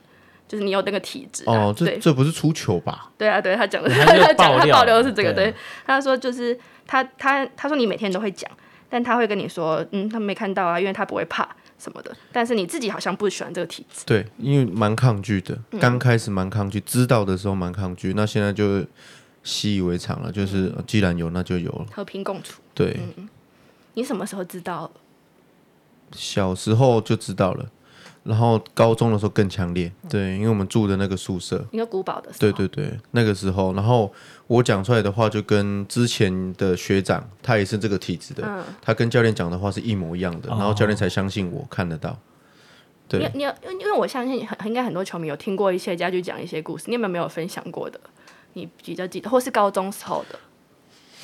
[0.47, 3.11] 就是你有那个体质哦，这这不是出糗吧？
[3.17, 5.53] 对啊，对他讲的， 他讲他爆料的是这个，对，
[5.85, 8.49] 他说就是他他他说你每天都会讲，
[8.89, 12.15] 但他会跟你说，嗯，他没看到啊，因为他不会怕什么的。
[12.31, 18.85] 但是你自己好像不喜欢这个体质，对，因为蛮抗拒的，刚开始蛮抗拒，知道的时候蛮抗拒，那现在就
[19.43, 22.61] 习以为常了，就是既然有那就有了，和平共处。
[22.73, 22.97] 对，
[23.95, 24.89] 你什么时候知道？
[26.13, 27.65] 小时候就知道了。
[28.27, 34.11] 然后高中的时候更强烈，对，因为我们住的那个宿舍，一个古堡的，对对对，那个时候，然后
[34.47, 42.19] 我讲出来的话就跟之前的学长，他也是这个体质的，嗯、他跟教练讲的话是一模一样的，然后教练才相信我看得到。
[43.07, 43.43] 对，你你
[43.79, 47.97] 因为我相信很应该很多球迷有听过一些家具讲一些故事，你有没有没有分享过的？
[48.51, 50.37] 你比较记得，或是高中时候的？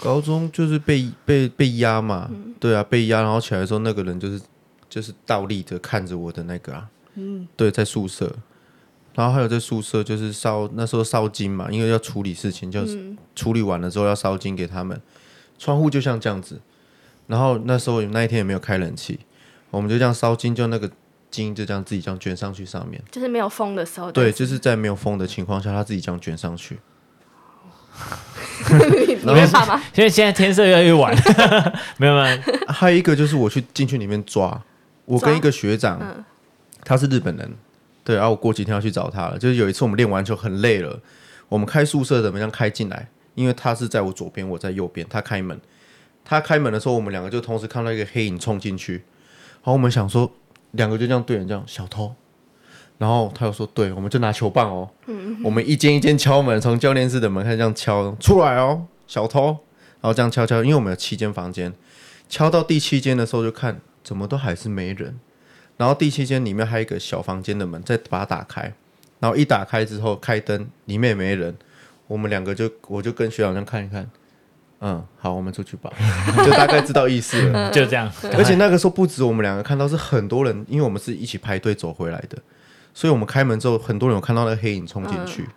[0.01, 4.41] 高中就是被被被压嘛，嗯、对啊，被压，然后起来的时候，那个人就是
[4.89, 6.89] 就是倒立着看着我的那个啊。
[7.15, 8.35] 嗯，对，在宿舍，
[9.13, 14.99] 然后还有在宿舍就是烧那时候烧金嘛，因为要处理事情，就是处理完了之后要烧金给他们。
[15.59, 16.59] 窗户就像这样子，
[17.27, 19.19] 然后那时候那一天也没有开冷气，
[19.69, 20.89] 我们就这样烧金，就那个
[21.29, 24.11] 金就这样自己这样卷上去上面，就是没有风的时候。
[24.11, 26.79] 对，就是在没有风的情况下，他自己这样卷上去。
[29.07, 29.81] 你没怕吗？
[29.95, 31.15] 因为现在天色越来越晚，
[31.97, 32.25] 没有吗？
[32.67, 34.59] 还有一个就是我去进去里面抓，
[35.05, 35.99] 我跟一个学长。
[36.01, 36.25] 嗯
[36.83, 37.51] 他是日本人，
[38.03, 39.37] 对，然后我过几天要去找他了。
[39.37, 40.99] 就是有一次我们练完球很累了，
[41.49, 43.09] 我们开宿舍怎么样开进来？
[43.35, 45.05] 因为他是在我左边，我在右边。
[45.09, 45.59] 他开门，
[46.23, 48.95] 他开门的时候，我们两个就同时看到一个黑影冲进去。
[48.95, 50.31] 然后我们想说，
[50.71, 52.13] 两个就这样对人这样小偷。
[52.99, 59.45] 然后他又说，对，我们就拿球棒哦， 嗯、我们一间一间敲门，从教练室的门开始这样敲出来哦，小偷。
[59.99, 61.73] 然后这样敲敲，因为我们有七间房间，
[62.29, 65.17] 敲到第七间的时候就看，怎么都还是没人。
[65.75, 68.73] 然后第七间里面还有一个小房间的门，再把它打开，
[69.19, 71.55] 然后一打开之后开灯，里面也没人，
[72.07, 74.09] 我们两个就我就跟学长这样看一看，
[74.81, 75.91] 嗯，好，我们出去吧，
[76.45, 78.11] 就大概知道意思了，就这样。
[78.37, 82.37] 而且那个时候不止我们两个看到，是很多人，因为我们是一起排队走回来的，
[82.93, 85.47] 所以我们开门之后，很多人有看到那个黑影冲进去，嗯、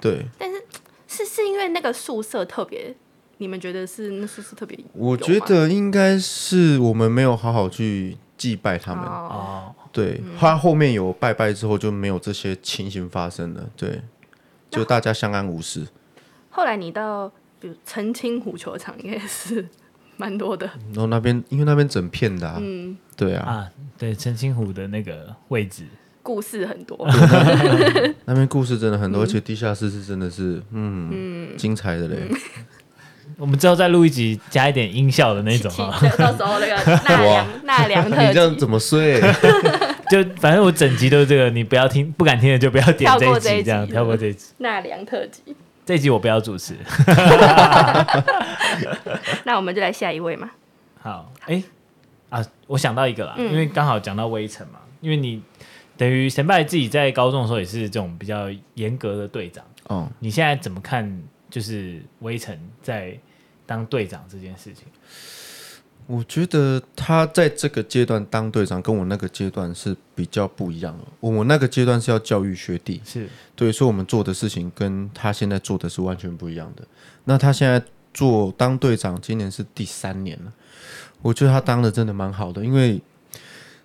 [0.00, 0.26] 对。
[0.38, 0.62] 但是
[1.06, 2.94] 是是因为那个宿舍特别，
[3.38, 4.78] 你们觉得是那宿舍特别？
[4.94, 8.16] 我觉得应该是我们没有好好去。
[8.40, 9.04] 祭拜他们。
[9.04, 14.00] 哦，对，他后面有拜拜之后就没有这些情形发生了，对，
[14.70, 15.86] 就大家相安无事。
[16.48, 17.28] 后来你到
[17.60, 19.68] 比如澄清湖球场应该是
[20.16, 25.84] 蛮多的，然后那边因为那边整片的，嗯，对啊，啊，对，澄清湖的那个位置。
[26.22, 26.98] 故事很多，
[28.26, 32.30] 那边故事真的很多， 而且地下室是真的是嗯精彩的嘞。
[33.40, 35.98] 我们之后再录一集，加一点音效的那种啊。
[36.18, 36.76] 到时候那个
[37.08, 39.18] 纳凉纳凉特辑，你这样怎么睡？
[40.10, 44.52] 就反正我整集都是这个，你不要听，不敢听的就不要点这一集，这样跳过这一集。
[44.58, 46.76] 纳凉特辑，这一集我不要主持。
[49.44, 50.50] 那我们就来下一位嘛。
[51.00, 51.64] 好，哎、欸、
[52.28, 55.40] 啊，我想到一个啦，嗯、因为刚好讲到威城嘛，因为你
[55.96, 59.64] 等于神拜自己在高中的时候也是这种比较严格的队长。
[59.84, 61.18] 哦，你现在怎么看？
[61.48, 63.18] 就是威城在。
[63.70, 64.82] 当队长这件事情，
[66.08, 71.04] 我觉得他在这个阶段当队长，跟我那个阶段是比较不一样的。
[71.20, 76.82] 我那个阶段是要教育学弟，是对，所以我们做的事情跟他现在做的是完全不一样的。
[77.22, 77.80] 那他现在
[78.12, 80.52] 做当队长，今年是第三年了，
[81.22, 82.64] 我觉得他当的真的蛮好的。
[82.64, 83.00] 因为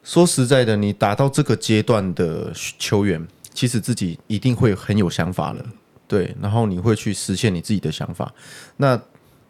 [0.04, 3.24] 说实在的，你打到这个阶段的球员，
[3.54, 5.64] 其实自己一定会很有想法了，
[6.08, 8.34] 对，然后你会去实现你自己的想法。
[8.78, 9.00] 那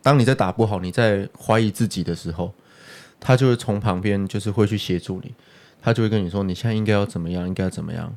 [0.05, 2.53] 当你在打不好，你在怀疑自己的时候，
[3.19, 5.33] 他就会从旁边，就是会去协助你，
[5.81, 8.15] 他就会跟你说，你现在应该要怎么样，应该要怎么样，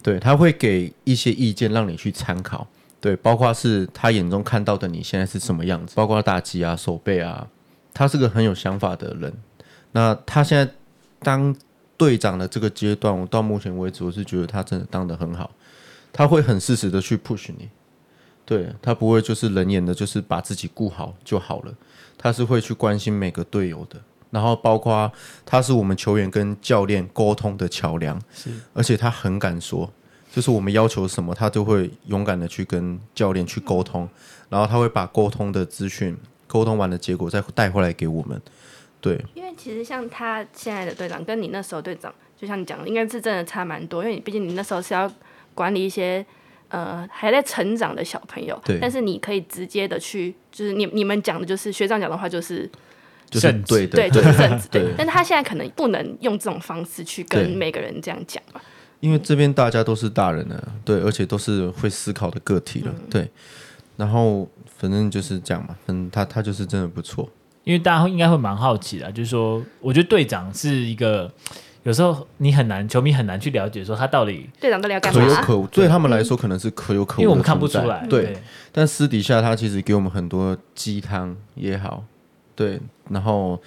[0.00, 2.64] 对，他会给一些意见让你去参考，
[3.00, 7.44] 对，包括是他眼中看到的你现在是什么样子，包括打击啊、手背啊，
[7.92, 9.34] 他是个很有想法的人。
[9.90, 10.72] 那他现在
[11.18, 11.52] 当
[11.96, 15.50] 队长的这个阶段，我到目前为止，我是觉得他真的当得很好，
[16.12, 17.68] 他会很适时的去 push 你。
[18.46, 21.74] 对，他不会就是冷眼的，就是把自己顾好就好了。
[22.18, 25.10] 他是会去关心每个队友的，然后包括
[25.44, 29.90] 他是我们球员跟教练沟通的桥梁，是，而且他很敢说，
[30.30, 34.08] 就是我们要求什么，他就会勇敢的去跟教练去沟通，
[34.48, 36.16] 然后他会把沟通的资讯、
[36.46, 38.40] 沟通完的结果再带回来给我们。
[39.00, 45.10] 对，因为其实像他现在的队长跟你那时候队长，就像你讲的，应该是真的差蛮多，因为你毕竟你那时候是要
[45.54, 46.24] 管理一些。
[46.74, 52.68] 呃，还在成长的小朋友，但是你可以直接的去，就是你你们讲的，就是学长讲的话，就是
[53.30, 54.92] 就是对的，对，就是 正直，对。
[54.98, 58.60] 但他现在可能不能用这种方式去跟每个人这样讲嘛，
[58.98, 63.30] 因为这边大家都是大人了，对，而且都是会思考的个体了，嗯、对。
[63.96, 67.30] 然后反正就是这样嘛，嗯，他他就是真的不错，
[67.62, 71.30] 因为大家应该会蛮好奇的，就是说，我觉得队长是一个。
[71.84, 75.20] 有时候你很难，球迷很难去了解说他到底队长到底要干嘛。
[75.20, 78.06] 可有可无，对他们来说可能是可有可无，因为我们看不出来。
[78.06, 82.02] 对，对但私底下他其实给我们很多鸡汤也好，
[82.56, 82.80] 对，
[83.10, 83.60] 然后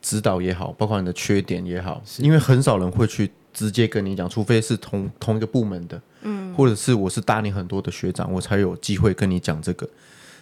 [0.00, 9.88] 指导也好，包括你的缺点也好，因为很少人会去直接跟你讲，除非是同同一个部门的，嗯，或者是我是大你很多的学长，我才有机会跟你讲这个。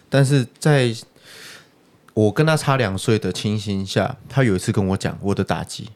[0.09, 0.91] 但是在
[2.13, 5.89] 我跟他差两岁的情形下，他有一次跟我讲我的打击。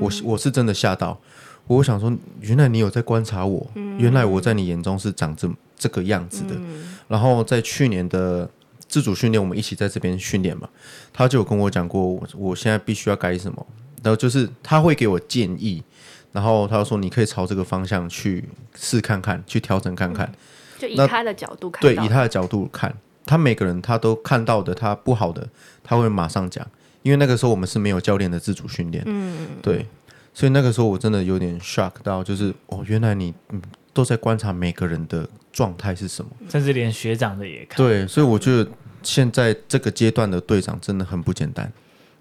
[0.00, 1.20] 我我是真的吓到，
[1.66, 6.56] 我想说，原来你有在观察我，原来我在你眼中是长这这个样子的。
[7.06, 8.50] 然后在去年的
[8.88, 10.68] 自主训练，我们一起在这边训练嘛，
[11.12, 13.64] 他就有跟我讲过，我我现在必须要改什么，
[14.02, 15.82] 然后就是他会给我建议，
[16.32, 20.32] 然后他说你可以朝这个方向去试看看，去调整看看。
[20.78, 22.92] 就以他的角度看，对，以他的角度看，
[23.24, 25.48] 他每个人他都看到的，他不好的，
[25.82, 26.66] 他会马上讲。
[27.02, 29.86] 因为那个时候我们是没有教练的自主训练，嗯，对，
[30.34, 33.62] 所以那个时候我真的有点 shock 到，就是哦，原来你嗯
[33.94, 37.78] 都在观察每个人的状态是什么，甚至连学长的也看。
[37.78, 38.70] 对，所以我觉得
[39.02, 41.72] 现在这个阶段的队长真的很不简单。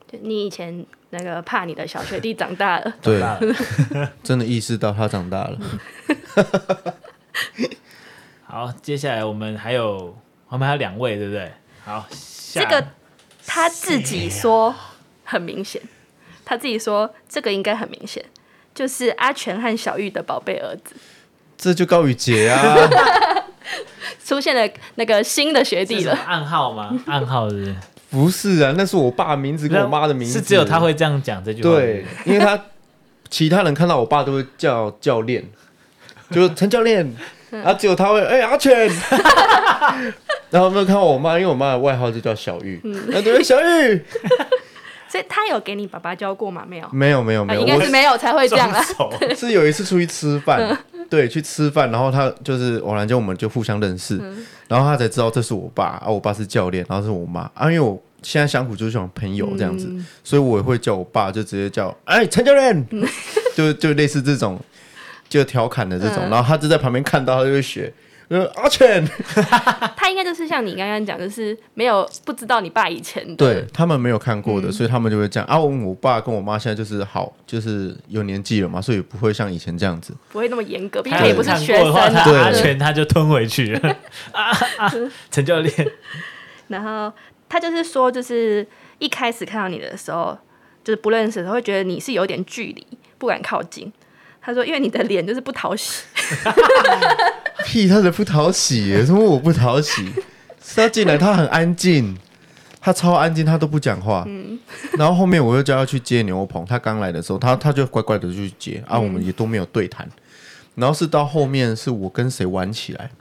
[0.07, 3.21] 对，你以前那个怕你的小学弟长大了， 对，
[4.23, 5.59] 真的意识到他长大了。
[8.47, 10.17] 好，接下来我们还有
[10.49, 11.51] 我们还有两位，对不对？
[11.85, 12.85] 好，下这个。
[13.51, 14.75] 他自己说
[15.23, 15.81] 很明显，
[16.45, 18.23] 他自己说这个应该很明显，
[18.75, 20.95] 就是阿全和小玉的宝贝儿子。
[21.57, 22.77] 这就高宇杰啊，
[24.23, 26.13] 出现了那个新的学弟了。
[26.27, 26.95] 暗号吗？
[27.07, 27.75] 暗号是不是？
[28.11, 30.33] 不是啊，那是我爸名字跟我妈的名字。
[30.35, 31.69] 是只有他会这样讲这句话。
[31.71, 32.65] 对，因为他
[33.31, 35.43] 其他人看到我爸都会叫教练，
[36.29, 37.15] 就是陈教练。
[37.63, 37.73] 啊！
[37.73, 38.87] 只有他会哎、欸，阿全，
[40.49, 42.79] 然后没有看到我妈，因为我妈的外号就叫小玉。
[42.83, 44.01] 嗯，对，小玉。
[45.09, 46.63] 所以他有给你爸爸教过吗？
[46.67, 48.83] 没有，没有，没有，没有，应该是没有才会这样啦。
[49.35, 50.77] 是有一次出去吃饭，
[51.09, 54.21] 对，去吃饭，然后他就是偶然间我们就互相认识，
[54.67, 57.41] 然后他才知道这是我爸啊，我爸是教练，然后是我妈。
[57.55, 59.89] 啊，因为我现在相处就是像朋友这样子，
[60.23, 62.87] 所以我也会叫我爸，就直接叫哎陈教练，
[63.55, 64.59] 就就类似这种。
[65.27, 67.93] 就调侃的这种，嗯、然后他就在旁边看到，他就会学，
[68.29, 69.03] 呃，阿全，
[69.97, 75.59] 他应该就是像你刚刚讲，就是没有不知道你爸以前的，对他们没有看过的，嗯、所以他们就会这样啊。
[75.59, 81.01] 我爸跟我妈现在就是好，就是有年纪了嘛，所以不会像以前这样子，不会那么严格。
[81.01, 83.97] 毕竟也不是学生，他阿全他就吞回去了。
[84.31, 84.93] 啊啊，
[85.31, 85.73] 陈教练。
[86.67, 87.11] 然后
[87.49, 88.63] 他就是说，就是
[88.99, 90.37] 一开始看到你的时候，
[90.83, 92.85] 就是不认识的时候，会觉得你是有点距离，
[93.17, 93.91] 不敢靠近。
[94.39, 96.03] 他说，因为你的脸就是不讨喜。
[97.65, 99.05] 屁，他的不讨喜耶？
[99.05, 100.05] 什么我不讨喜？
[100.61, 102.17] 是他进来，他很安静，
[102.79, 104.23] 他超安静，他都不讲话。
[104.27, 104.57] 嗯。
[104.97, 110.07] 然后后面我又叫他去接牛棚，他刚来的时候，他他就乖乖的就去接，啊，我们也都没有对谈。
[110.75, 113.11] 然后是到后面是我跟谁玩起来，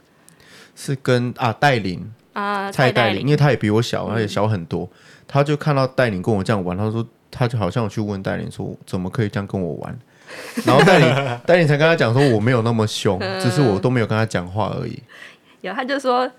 [0.75, 4.83] 是跟啊戴琳啊蔡戴琳，因为他也比我小，他也小很多。
[4.83, 4.89] 嗯、
[5.27, 9.99] 他就看到戴琳跟我这样玩，他说他就好像我去问戴琳说，怎么可以这样跟我玩？
[10.65, 15.01] 然后戴你戴你才跟他讲说，我没有那么凶，只是我都没有跟他讲话而已。
[15.61, 16.29] 有他就说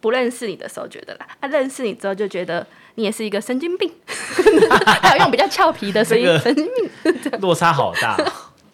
[0.00, 3.90] 不认识你的时候觉得啦，他、啊、认识你之后就觉得你也是一个神经病，
[5.00, 6.66] 还有用比较俏皮的声音，神经
[7.02, 8.16] 病 落差好大。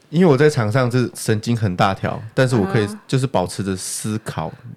[0.08, 4.72] 因为我在场上是神经很大条，但是我可以就是保持着思考，嗯、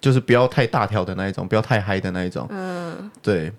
[0.00, 2.48] 就是不要太大条的那一种，不要太嗨的那一种。
[2.50, 3.52] 嗯，对，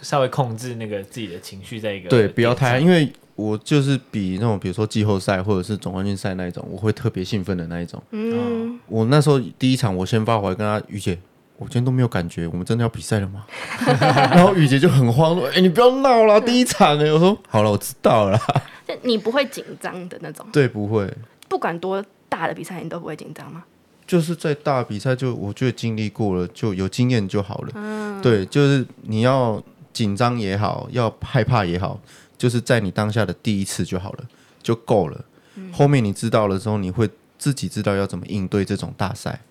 [0.00, 8.02] 稍微控制那个自己的情绪在一个对，不要太嗨，因为我就是比那种比如说季后赛或者是总冠军赛那一种，我会特别兴奋的那一种。
[8.10, 11.16] 嗯，我那时候第一场我先发，我还跟他雨姐，
[11.56, 13.46] 我今天都没有感觉，我们真的要比赛了吗？
[13.86, 18.36] 然后雨姐就很慌说：“哎、欸，你不要闹了，第一场哎。”我说：“好了，我知道了。
[19.02, 20.44] ”你不会紧张的那种？
[20.52, 21.08] 对，不会。
[21.48, 23.62] 不管多大的比赛，你都不会紧张吗？
[24.04, 27.68] 就是在大比赛，就我觉得经历过了，就有经验就好了。
[27.74, 29.62] 嗯，对，就是你要
[29.92, 32.00] 紧张也好，要害怕也好，
[32.38, 34.24] 就是在你当下的第一次就好了，
[34.62, 35.24] 就够了。
[35.56, 39.42] 嗯，后面你知道了之后，你会自己知道要怎么应对这种大赛。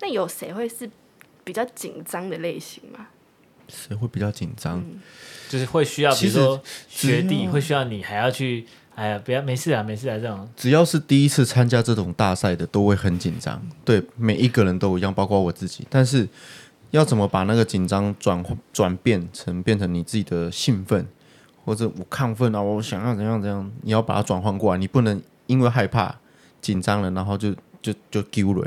[0.00, 0.90] 那有谁会是
[1.44, 3.06] 比较紧张的类型吗？
[3.68, 4.80] 谁会比较紧张？
[4.80, 5.00] 嗯
[5.48, 10.48] 就是会需要，比如说学弟会需要你，还要去，哎呀，不要，没事啊，没事啊，这种。
[10.56, 13.60] 只要是第一次参加这种大赛的，都会很紧张。
[13.84, 15.84] 对，每一个人都一样，包括我自己。
[15.90, 16.28] 但是
[16.92, 21.04] 要怎么把那个紧张转转变成变成你自己的兴奋，
[21.70, 26.12] 或者我亢奋啊，我想要怎样怎样，你要把它转换过来，你不能因为害怕
[26.60, 28.64] 紧张了，然后就就就丢了。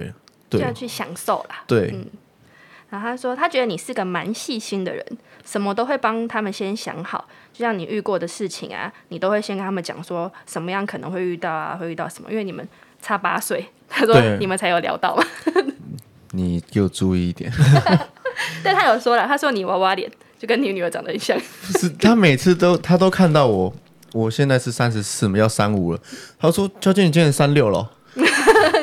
[0.47, 1.65] 对，就要去享受啦。
[1.67, 1.91] 对。
[1.93, 2.07] 嗯。
[2.89, 5.05] 然后他说，他觉得你是个蛮细心的人。
[5.43, 12.65] 什么都会帮他们先想好，就像你遇过的事情啊，你都会先跟他们讲说什么样可能会遇到啊，会遇到什么，因为你们
[13.01, 15.23] 差八岁，他说你们才有聊到嘛。
[16.31, 17.51] 你就注意一点。
[18.63, 20.09] 但他有说了，他说你娃娃脸
[20.43, 21.39] 就跟你女儿长得很像。
[21.39, 23.73] 不是，他每次都他都看到我，
[24.11, 25.99] 我现在是三十四嘛，要三五了。
[26.37, 27.89] 他说：“娇娟，你今年三六了。”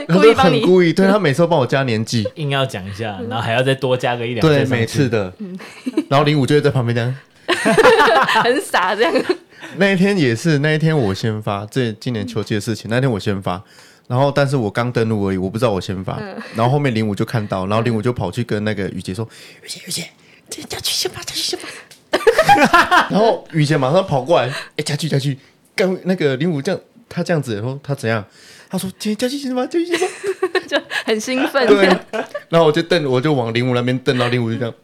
[0.09, 4.41] 故意帮你，故意对他每次都帮我加年纪，硬要讲一下，然后还要再多加个一两。
[4.41, 5.31] 对，每次的。
[6.09, 7.15] 然后零五就会在旁边这样，
[8.43, 9.13] 很傻这样。
[9.77, 13.63] 那一天也是，那一天我先发，这今年秋季的事情，那天我先发，
[14.09, 16.19] 然后但是我刚登录而已，我不知道我先发，
[16.57, 19.29] 然后后面零五就看到，然后零五就跑去跟那个雨杰说
[19.63, 20.09] ：“雨杰，雨洁，
[20.51, 21.69] 这家具先吧，家具先吧。
[23.11, 25.37] ”然后雨杰马上跑过来，哎，家駒，家駒，
[25.77, 28.25] 刚那个林武这样，他这样子然后他怎样？
[28.69, 30.07] 他说：“今天家具先吧，家具先吧。
[30.69, 31.67] ”就很兴奋。
[31.67, 31.87] 对，
[32.49, 34.75] 然后我就瞪，我就往林武那边瞪，到林武就这样。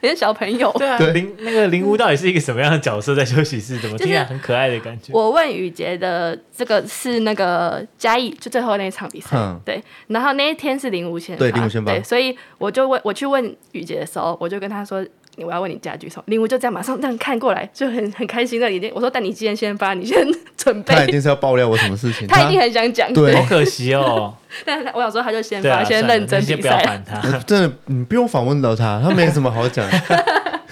[0.00, 3.78] 你是小朋友，对啊，林那个林屋到底是一个什么样的角色在休息室？
[3.78, 5.12] 怎么听起来很可爱的感觉？
[5.12, 9.82] 我问雨洁的这个是那个嘉义，就最后那一场比赛，嗯、对。
[10.08, 15.04] 然后那一天是林屋先发，对，林屋先发，对，所以我就问，我去问雨洁的时候，我就跟他说。
[15.44, 16.24] 我要问你家具什么？
[16.26, 18.90] 林武就这样马上这样看过来，就很很开心的已经。
[18.94, 20.26] 我说：“但你今天先发，你先
[20.56, 22.26] 准备。”他一定是要爆料我什么事情？
[22.28, 23.12] 他一定很想讲。
[23.12, 24.34] 对，好可惜哦。
[24.64, 26.52] 但是我想说，他就先发，先认真比赛。
[26.54, 27.38] 先不要烦他。
[27.40, 29.88] 真的，你不用访问到他，他没什么好讲。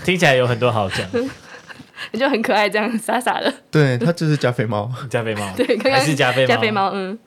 [0.05, 1.07] 听起来有很多好讲。
[2.13, 3.53] 你就很可爱，这样傻傻的。
[3.71, 5.51] 对，他就是加菲猫，加菲猫。
[5.57, 6.49] 对，还是加菲猫。
[6.49, 7.19] 加菲猫，嗯。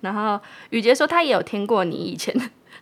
[0.00, 0.38] 然后
[0.70, 2.34] 雨杰说，他也有听过你以前。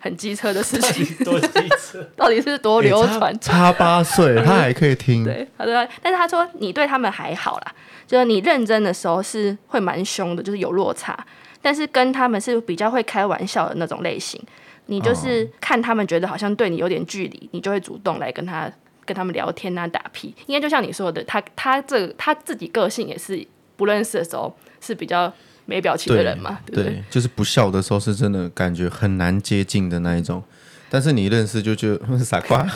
[0.07, 3.33] 很机车的事情，多机车， 到底是多流传？
[3.33, 5.25] 欸、差八岁， 他还可以听。
[5.25, 7.75] 对，他说，但是他说你对他们还好啦，
[8.07, 11.19] 就是你认真的时候是会蛮凶的，就是有落差。
[11.61, 14.41] 但是跟他们是比较会开玩笑的那种类型。
[14.87, 18.71] 你就是看他们觉得好像对你有点距离，你就会主动来跟他
[19.05, 20.33] 跟他们聊天啊，打屁。
[20.47, 23.45] 应该就像你说的，他他这个、他自己个性也是
[23.77, 25.33] 不认识的时候是比较。
[25.67, 30.43] 没表情的人嘛，对，对，对，就是不笑的时候是真的感觉很难接近的那一种，
[30.89, 32.67] 但是你认识就觉得 傻瓜。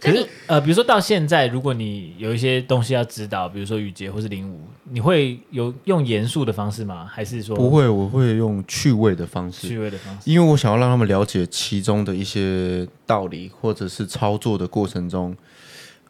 [0.00, 7.04] 可是呃，比如说到现在，如果你有一些东西要指导，比如说雨杰或是零五，你会有用严肃的方式吗？
[7.04, 7.86] 还是说不会？
[7.86, 15.36] 我会用趣味的方式，趣味的方式，因为我想要让他们了解其中的一些道理，或者是操作的过程中。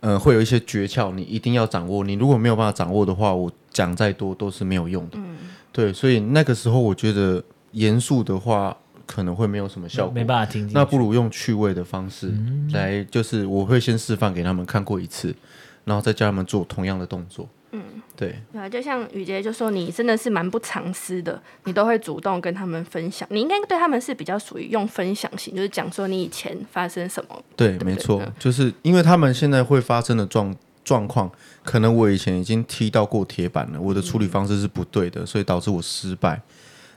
[0.01, 2.03] 呃，会有一些诀窍，你一定要掌握。
[2.03, 5.18] 你如果没有办法掌握的话，我讲再多都是没有用的。
[5.18, 5.36] 嗯，
[5.72, 7.42] 对，所以那个时候我觉得
[7.72, 8.76] 严肃的话，
[9.07, 10.70] 可能会没有什么效果，没办法听。
[10.72, 12.32] 那不如用趣味的方式
[12.72, 15.34] 来，就是我会先示范给他们看过一次，
[15.84, 17.48] 然后再叫他们做同样的动作。
[17.72, 17.82] 嗯，
[18.16, 18.34] 对。
[18.52, 23.28] 对啊，就像雨杰就说，你真的是蛮不藏私的，你都会主动跟他们分享。
[23.30, 27.42] 你应该对他们是比较属于用分享型，就是讲说你以前发生什么。
[27.56, 30.54] 对，对对没错，就是因为他们现在会发生的状
[30.84, 31.30] 状况，
[31.62, 36.40] 可能我以前已经踢到过铁板了，我的处理方式是不对的，所以导致我失败。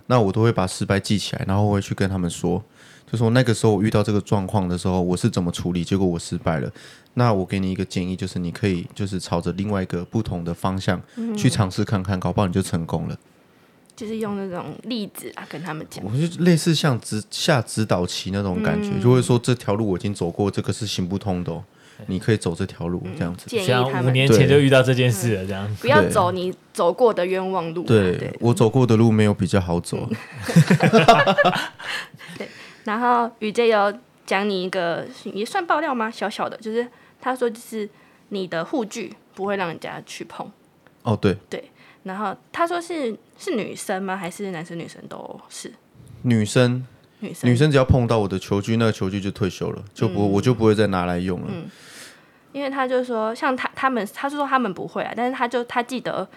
[0.08, 2.62] 那我都会把失败记起来，然后我会去跟他们说，
[3.10, 6.70] 就说那个时候我遇到这个状况的时候，我是怎么处理，结果我失败了。
[7.16, 11.00] 那我给你一个建议，就是你可以就是朝着另外一个不同的方向
[11.38, 13.18] 去尝试看看，搞不好你就成功了。
[13.96, 21.64] 就是用那种例子啊跟他们讲，我就类似像指下指导棋那种感觉，嗯、就会说这条路我已经走过，这个是行不通的哦。
[22.08, 23.46] 你可以走这条路，这样子。
[23.48, 27.84] 建议他们五年前就遇到这件事了，这样不要走你走过的冤枉路。
[27.84, 30.10] 对，我走过的路没有比较好走。
[32.36, 32.50] 对，
[32.84, 33.94] 然后雨杰有
[34.26, 36.10] 讲你一个也算爆料吗？
[36.10, 36.86] 小小的，就是
[37.24, 37.90] 他说就是
[38.30, 40.52] 你的护具不会让人家去碰。
[41.04, 41.72] 哦，对对。
[42.04, 44.18] 然后他说是是女生吗？
[44.18, 45.72] 还是男生女生都是？
[46.24, 46.86] 女生。
[47.20, 51.48] 女生，女生只要碰到我的球具，那个球具就退休了，就不、嗯、我就不会再拿来用了。
[51.50, 51.70] 嗯，
[52.52, 56.28] 因为他就说，像他他们，他是说他们不会啊，但是他就他记得，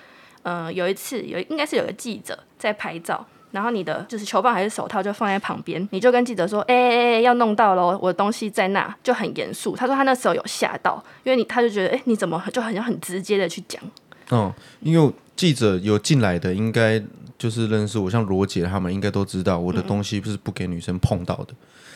[0.45, 9.75] 嗯、呃，有一次有应该是有个记者在拍照，然后你的就是球棒还是手套就放在旁边，你就跟记者说，哎哎哎，要弄到喽，我的东西在那，就很严肃。
[9.77, 13.83] 他说他那时候有吓到，因为你他就觉得，哎，你怎么就很像很直接的去讲？
[14.31, 17.03] 嗯，因为记者有进来的应该。
[17.39, 21.49] 就是认识我，像罗姐他们应该都知道，我的东西不是不给女生碰到的。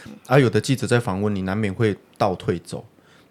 [0.05, 2.85] 嗯、而有的记者在访问你，难免会倒退走，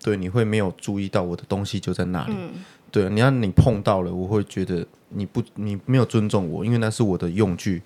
[0.03, 2.33] 对，你会没有注意到我的东西就在那里。
[2.35, 2.49] 嗯、
[2.89, 7.79] 对，你要你碰到了，我会觉得你不你没有尊重我，因为那是我的用具，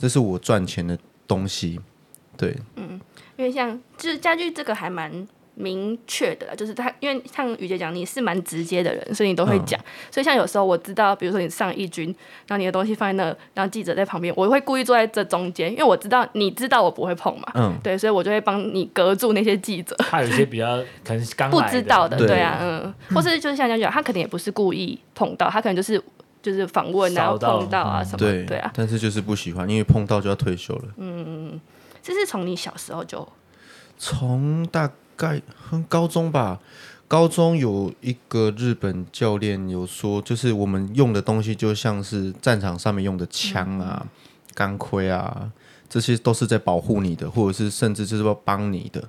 [0.00, 0.98] 这是我赚钱的
[1.28, 1.78] 东西。
[2.36, 3.00] 对，嗯，
[3.36, 5.28] 因为像就是家具这个还蛮。
[5.56, 9.78] 明确的，就是他，因为像雨姐讲，你是蛮直接的人，所以你都会讲。
[9.78, 12.06] 嗯、所以像有时候我知道，比如说你上一军，
[12.46, 17.52] 然后你的东西放在那，然后记者在旁边，我会故意坐在这中间，因为我知道你知道我不会碰嘛。
[17.56, 17.76] 嗯。
[17.82, 19.94] 对，所以我就会帮你隔住那些记者。
[19.98, 26.02] 他有一些比较可能刚不知道的，对啊，嗯，或是就是像这样讲，他可能也不是故意碰到，他可能就是
[26.42, 28.70] 就是访问然后碰到啊什么，对，对啊。
[28.74, 30.84] 但是就是不喜欢，因为碰到就要退休了。
[30.96, 31.60] 嗯嗯嗯，
[32.02, 33.26] 这是从你小时候就
[33.98, 34.90] 从大。
[35.20, 35.38] 概
[35.86, 36.58] 高中吧，
[37.06, 44.06] 高中有一个日本教练有说，就是我们用的东西就像是战场上面用的枪啊、
[44.54, 45.52] 钢盔啊，
[45.90, 49.06] 这些都是在保护你的，或者是甚至就是要帮你的。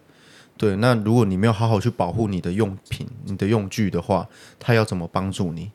[0.58, 4.28] 对，那如果你没有好好去保护你的用品、你的用具的话，
[4.60, 5.72] 他要怎么帮助你？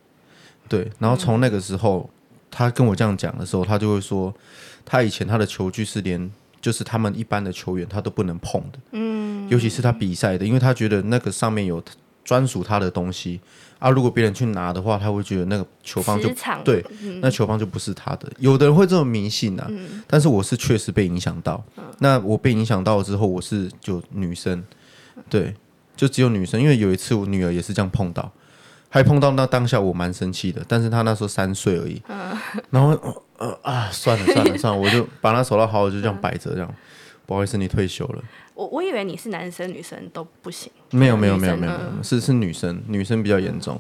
[0.69, 2.09] 对，然后从那个时候，
[2.51, 4.35] 他跟我这样讲的时候，他就会说，
[4.85, 6.31] 他以前他的球具是连。
[6.59, 8.79] 就是他们一般的球员，他都不能碰的。
[8.91, 11.81] 嗯，尤其是他比赛的，因为他觉得那个上面有
[12.25, 13.41] 专属他的东西
[13.79, 13.89] 啊。
[13.89, 16.29] 如果别人去拿的话，他会觉得那个球棒就
[16.65, 18.29] 对，嗯、那球棒就不是他的。
[18.39, 21.63] 有的人会这么迷信啊，嗯、但是我是确实被影响到。
[21.77, 24.65] 嗯、那我被影响到了之后，我是就女生，
[25.29, 25.55] 对，
[25.95, 26.61] 就只有女生。
[26.61, 28.33] 因为有一次我女儿也是这样碰到。
[28.97, 32.35] 还碰到那当下，我蛮生气的，但是他那时候三岁而已，嗯、
[32.71, 32.99] 然后
[33.37, 36.75] 呃啊，算了算了算了，我就把他手套好好就这样摆着，这样，嗯、
[37.27, 38.23] 不好意思，你退休了。
[38.55, 41.73] 我我以为你是男生女生都不行，没有没有没有没有，
[42.03, 43.79] 是是女生女生比较严重，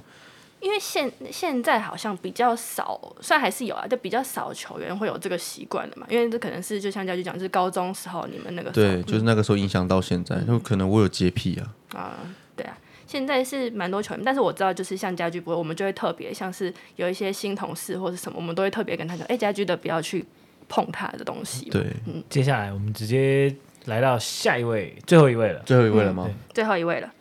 [0.61, 11.99] 因为现现在好像比较少，虽然还是有啊，就比较少球员会有这个习惯的嘛，因为这可能是就像家駒讲，就是高中时候你们那个对，就是那个时候影响到现在，就、嗯、可能我有洁癖啊。
[11.99, 12.13] 啊，
[12.55, 12.77] 对啊。
[13.07, 20.25] 现在是蛮多球员，但是我知道，就是像家居不会，我们就会特别，像是有一些新同事或者什么，我们都会特别跟他讲，哎、欸，家居的不要去
[20.69, 21.71] 碰他的东西。
[21.71, 22.23] 对，嗯。
[22.29, 23.55] 接下来我们直接
[23.85, 25.61] 来到下一位，最后一位了。
[25.61, 26.25] 最后一位了吗？
[26.29, 27.13] 嗯、最后一位了。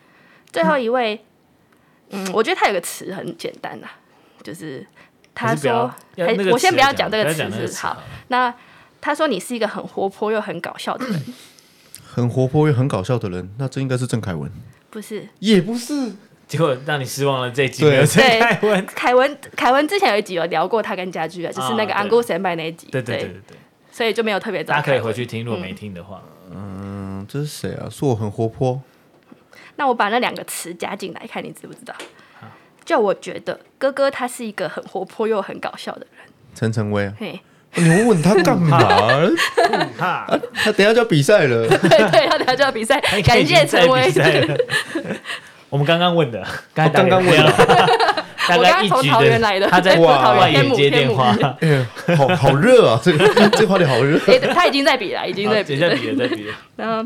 [0.51, 1.19] 最后一位，
[2.09, 3.87] 嗯，嗯，我觉得他有个词很简单呐，
[4.41, 4.85] 就是
[5.35, 8.01] 他说，欸、我先不要讲这个词，是好。
[8.29, 8.51] 那
[9.01, 11.21] 他说你是一个很活泼又很搞笑的人，
[12.03, 14.49] 很活泼又很搞笑的人，那这应该是郑凯文。
[14.95, 16.09] 不是，也不是，
[16.47, 17.51] 结果让你失望了。
[17.51, 22.87] 这一集没有凯文，凯文，凯文之前有一集有聊过他跟家具啊，就是那个安姑神拜那一集。
[22.89, 23.57] 对对对对对，
[23.91, 24.63] 所以就没有特别。
[24.63, 26.23] 大家可以回去听，如果没听的话。
[26.49, 27.89] 嗯，这是谁啊？
[27.91, 28.81] 说我很活泼。
[29.75, 31.93] 那我把那两个词加进来，看你知不知道？
[32.85, 36.25] 就我觉得哥哥他是一个很活泼又很搞笑的人。
[36.53, 37.13] 陈晨威啊。
[37.19, 37.37] 嘿，
[37.75, 38.79] 你问他干嘛？
[39.97, 41.67] 他等下就要比赛了。
[41.67, 42.99] 对对，他等下就要比赛。
[43.23, 44.11] 感谢陈威。
[45.69, 47.53] 我们刚刚问的，刚刚刚问了。
[48.47, 51.19] 我刚刚从桃园来的，他在桃园天母天母。
[51.59, 53.01] 哎，好好热啊！
[53.03, 54.19] 这个这话题好热。
[54.31, 56.53] 哎，他已经在比了，已经在比了，在比了，在比了。
[56.75, 57.05] 然后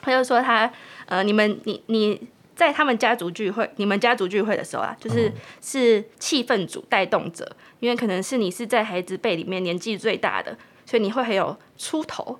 [0.00, 0.70] 他就说他
[1.06, 2.20] 呃，你们你你
[2.54, 7.50] 在他们家族聚会，你们家族聚会的时候啊，就是是气氛组带动者，
[7.86, 12.36] 因为可能是你是在孩子辈里面年纪最大的，所以你会很有出头。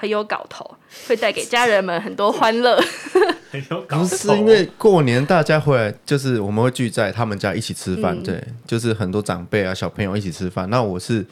[0.00, 0.64] 很有搞头，
[1.08, 2.80] 会带给家人们很多欢乐。
[3.50, 10.70] 很有搞头，不是因为过年大家回来，就是我们会聚在他们家一起吃饭，嗯、对，就是很多长辈啊、小朋友一起吃饭。
[10.70, 11.26] 那我是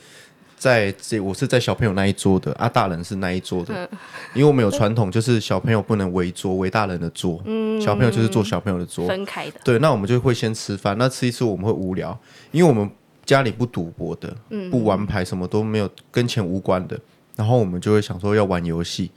[0.57, 3.73] 在这，我是在小朋友那一桌的啊，大人是那一桌的。
[3.73, 3.99] 嗯、
[4.35, 7.41] 因为我们有传统，就是小朋友不能围桌，围大人的桌。
[7.45, 9.61] 嗯，小朋友就是坐小朋友的桌，分开的。
[9.63, 12.19] 对，那我们就会先吃饭，那吃一次我们会无聊，
[12.51, 12.91] 因为我们
[13.27, 16.99] 家里不赌博的，嗯、不玩牌，什么都没有，跟钱无关的。
[17.35, 19.11] 然后我们就会想说要玩游戏，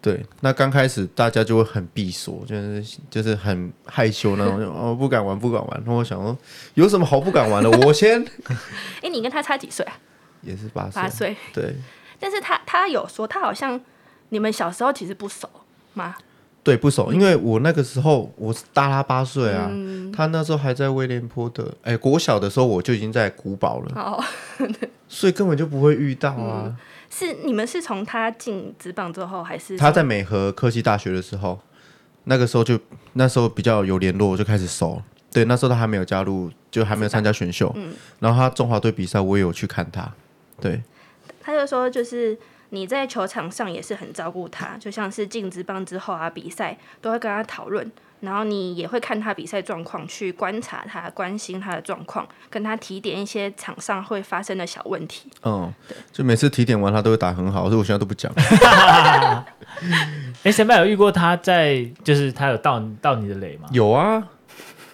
[0.00, 5.76] 对，那刚开始大家就会很闭锁，就是就是很害羞那种， 哦，不敢玩，不敢玩。
[5.78, 6.36] 然后我想说，
[6.74, 7.70] 有什么好不敢玩的？
[7.84, 8.24] 我先。
[9.02, 9.98] 哎，你跟他差几岁啊？
[10.42, 11.02] 也是八岁。
[11.02, 11.36] 八岁。
[11.52, 11.74] 对。
[12.20, 13.80] 但是他他有说，他好像
[14.28, 15.48] 你们小时候其实不熟
[15.94, 16.14] 吗？
[16.62, 24.22] 对，不熟，因为我那个时候我是大他八岁啊，嗯、他那时候还在威廉坡的，哎，国小的时候我就已经在古堡了，哦、
[25.08, 26.62] 所以根本就不会遇到啊。
[26.66, 26.76] 嗯
[27.10, 31.58] 是你们是从他进职棒之后，还是他在美和科技大学的时候？
[32.24, 32.78] 那个时候就
[33.14, 35.02] 那时候比较有联络，就开始熟。
[35.32, 37.72] 对，那时候他还没有加入，就还没有参加选秀。
[37.76, 40.06] 嗯，然后他中华队比赛，我也有去看他。
[40.60, 40.82] 对，
[41.40, 42.36] 他就说，就是
[42.70, 47.90] 你在球场上也是很照顾他，就像是进职棒之后啊，比赛都会跟他讨论。
[48.20, 55.30] 然后你也会看他比赛状况，去观察他，关心他的状况，跟他提点一些场上会发生的小问题。
[55.44, 58.32] 嗯，对，就每次提点完，他都会打很好，所以我现在都不讲。
[60.42, 63.68] 哎，前辈有遇过他在，就是他有到到你的垒吗？
[63.70, 64.20] 有啊，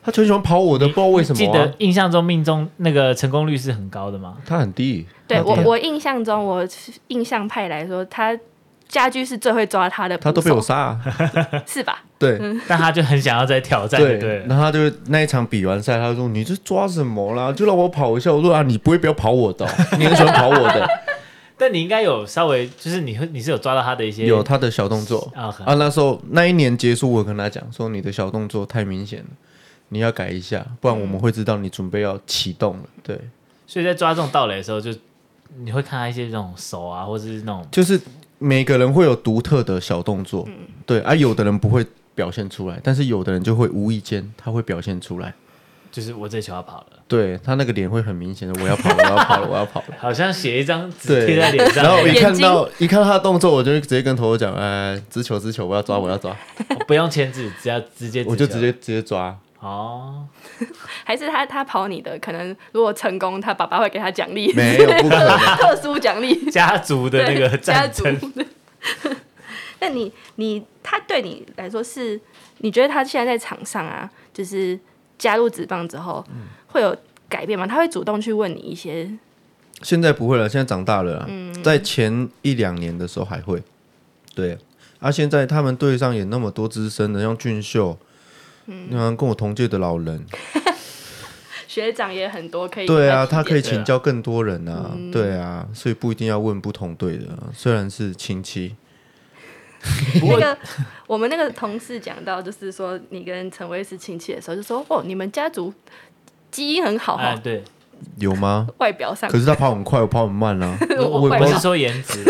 [0.04, 1.36] 他很喜欢跑我的，不知道为什么。
[1.36, 4.36] 记得印象中命中那个成功率是很高的吗？
[4.44, 5.06] 他很低。
[5.26, 6.66] 对我，我印象中，我
[7.08, 8.38] 印象派来说，他。
[8.86, 11.00] 家居是最会抓他的，他都被我杀，啊，
[11.66, 12.04] 是吧？
[12.18, 12.38] 对，
[12.68, 14.44] 但他就很想要再挑战，对对。
[14.46, 17.50] 然后他就那一场比完赛，他就说：“你这抓什么啦？
[17.50, 19.66] 就让我跑一下。”我说：“啊，你不会不要跑我的，
[19.98, 20.86] 你很喜欢跑我的。”
[21.56, 25.46] 但你应该有稍微，就是你会你是有抓到他的一些，有他的小动作啊。
[25.64, 29.26] 啊，那时候那一年结束，我跟他讲说：“你的小动作太明显了，
[29.94, 33.18] 你要改一下，不然我们会知道你准备要启动了。”对，
[33.66, 34.90] 所以在抓这种盗垒的时候，就
[35.56, 37.98] 你会看到一些这种手啊，或者是那种就是。
[38.38, 45.32] 每个人会有独特的小动作，嗯、对，而、啊、有的人不会表现出来，但是有的人就会无意间他会表现出来，
[45.90, 49.80] 就是我这球要跑了，对他那个脸会很明显的，我要跑了，我要跑了，我要跑。
[49.88, 56.36] 了，好像写一张纸贴在脸上，然后我一看到一看到他的动作，我就直接跟头头讲，哎，直球直球，我要抓，我要抓，
[56.86, 59.34] 不用签字，只要直接，我就直接直接抓。
[59.64, 60.28] 哦，
[61.04, 68.44] 还是他他跑你的，可能如果成功，他爸爸会给他奖励，没有不可能 特殊奖励，家族的那个家族的。
[69.80, 72.20] 那你你他对你来说是，
[72.58, 74.78] 你觉得他现在在场上啊，就是
[75.16, 76.94] 加入职棒之后，嗯、会有
[77.26, 77.66] 改变吗？
[77.66, 79.10] 他会主动去问你一些？
[79.80, 81.24] 现在不会了，现在长大了。
[81.26, 83.62] 嗯，在前一两年的时候还会，
[84.34, 84.58] 对。
[85.00, 87.98] 啊，现在他们队上也那么多资深的，像俊秀。
[88.66, 90.24] 嗯，跟我同届的老人，
[91.68, 98.76] 学长也很多，可以对啊，他可以请教更多人啊，嗯、对啊，所以不一定要问不同队的，虽然是亲戚。
[100.22, 100.56] 那个
[101.06, 105.70] 我们那个同事讲到，就是说你跟陈威是亲戚的时候，就说哦，你们家族
[106.50, 107.18] 基因很好。
[107.18, 107.62] 哈、啊，对，
[108.16, 108.66] 有吗？
[108.78, 112.24] 外表上，可是他跑很快，我跑很慢啊，我我不是说颜值，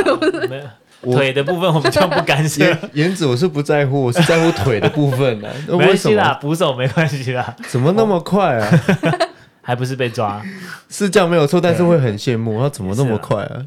[0.48, 0.64] 没有。
[1.12, 5.52] 腿的部分我们就不干涉， 颜值我是不在乎，我是在乎腿的部分的。
[5.68, 7.54] 没关系啦，捕手没关系啦。
[7.68, 8.80] 怎么那么快啊？
[9.66, 10.44] 还不是被抓？
[10.90, 13.66] 是这样没有错，但是会很羡慕他怎么那么快啊？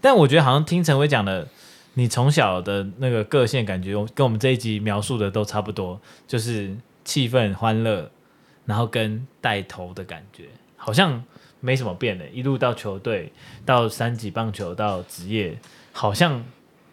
[0.00, 1.48] 但我觉得好像听陈威讲的，
[1.94, 8.10] 你从小的那个个性感觉，跟我们这一集描述的都差不多，就是气氛欢乐，
[8.66, 10.44] 然后跟带头的感觉，
[10.76, 11.24] 好像
[11.60, 12.26] 没什么变的。
[12.28, 13.32] 一路到球队，
[13.64, 15.58] 到三级棒球，到职业，
[15.92, 16.44] 好像。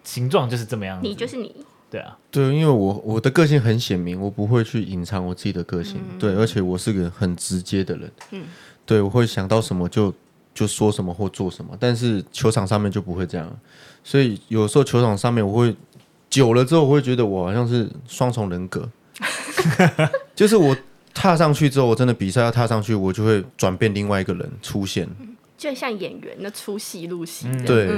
[0.05, 1.53] 形状就是这么样，你就是你，
[1.91, 8.45] 对啊，对，因为我我的个性很显明，我不会去隐藏我自己的个性，嗯、对，而且我是个很直接的人，嗯，
[8.85, 10.13] 对，我会想到什么就
[10.53, 13.49] 就说什么或做什么，但是球场上面就不会这样，
[14.03, 15.75] 所以有时候球场上面我会
[16.29, 18.87] 久了之后，我会觉得我好像是双重人格，
[20.35, 20.75] 就是我
[21.13, 25.07] 踏上去之后，我真的比赛要踏上去，我就会转变另外一个人出现。
[25.65, 27.89] 就像演员的出戏入戏，对，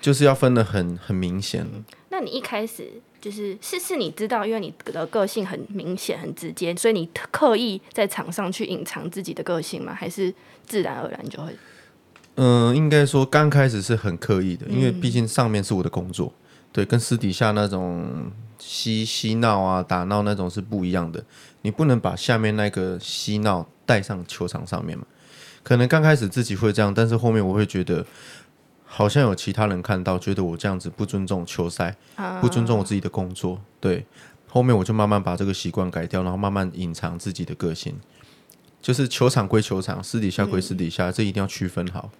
[0.00, 1.64] 就是要分得很很明显。
[2.08, 9.94] 那你一开始就是是是你知道，因为你的个性很明显、很直接，所以你刻意在场上去隐藏自己的个性吗？
[9.94, 10.34] 还是
[10.66, 11.52] 自然而然就会？
[12.34, 16.42] 嗯、呃，应该说刚开始是很刻意的，因为毕竟上面是我的工作，嗯、
[16.72, 21.24] 对，跟私底下那种嬉嬉闹啊、打闹那种是不一样的。
[21.60, 25.06] 你不能把下面那个嬉闹带上球场上面嘛？
[25.62, 28.04] 可能刚开始自己会这样，但是后面我会觉得，
[28.84, 31.96] 好像有其他人看到，觉得我这样子不尊重球赛，
[32.40, 33.60] 不尊重我自己的工作。
[33.80, 34.04] 对，
[34.48, 37.94] 后面我就慢慢把这个习惯改掉，然后慢慢隐藏自己的个性。
[38.80, 42.10] 就是球场归球场，私底下归私底下，嗯、这一定要区分好。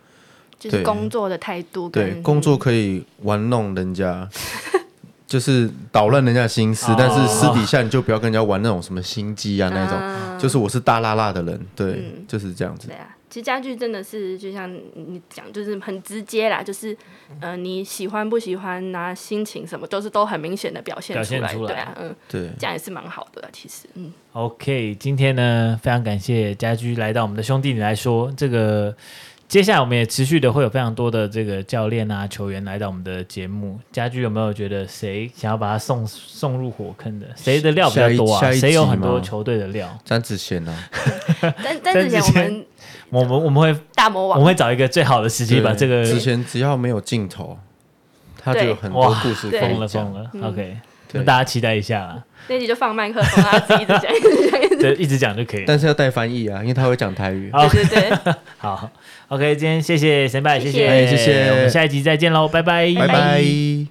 [0.60, 1.88] 就是工作的态度。
[1.88, 4.28] 对，工作可以玩弄人家，
[5.26, 9.98] 就是捣乱人家的心思，但是私底下你就不要跟人家玩那种什么心机啊那种。
[9.98, 12.88] 嗯、就是我是大辣辣的人，对，嗯、就是这样子。
[13.32, 16.94] 其实家具真的是就像你讲，就是很直接啦，就是
[17.40, 24.12] 呃你喜欢不喜欢拿、啊、心情什么，都是都很明显的表现出来，出来对啊，嗯，对，这样也是蛮好的，其实，嗯。
[24.32, 28.94] OK，今天呢非常感谢家駒来到我们的兄弟你来说，这个
[29.48, 37.26] 接下来我们也持续的会有非常多的这个教练啊球员来到我们的节目，家駒有没有觉得谁想要把他送送入火坑的？
[37.34, 38.52] 谁的料比较多啊？
[38.52, 39.98] 谁有很多球队的料？
[40.04, 40.90] 詹子贤啊，
[41.62, 42.66] 詹詹子贤我们。
[43.12, 46.02] 我们我们会大魔王，我们会找一个最好的时机把这个。
[46.02, 47.58] 之前只要没有镜头，
[48.42, 50.30] 他就有很多故事疯了疯了。
[50.42, 50.78] OK，
[51.12, 52.24] 那大家期待一下啦。
[52.48, 55.64] 那集就放麦克风，他自己一直讲，一直讲，对，一直讲就可以。
[55.66, 57.50] 但是要带翻译啊，因为他会讲台语。
[57.52, 58.34] 对对对。
[58.56, 58.90] 好
[59.28, 63.86] ，OK，今天谢谢神拜，谢谢，谢谢，我们下一集再见喽，拜拜，拜拜。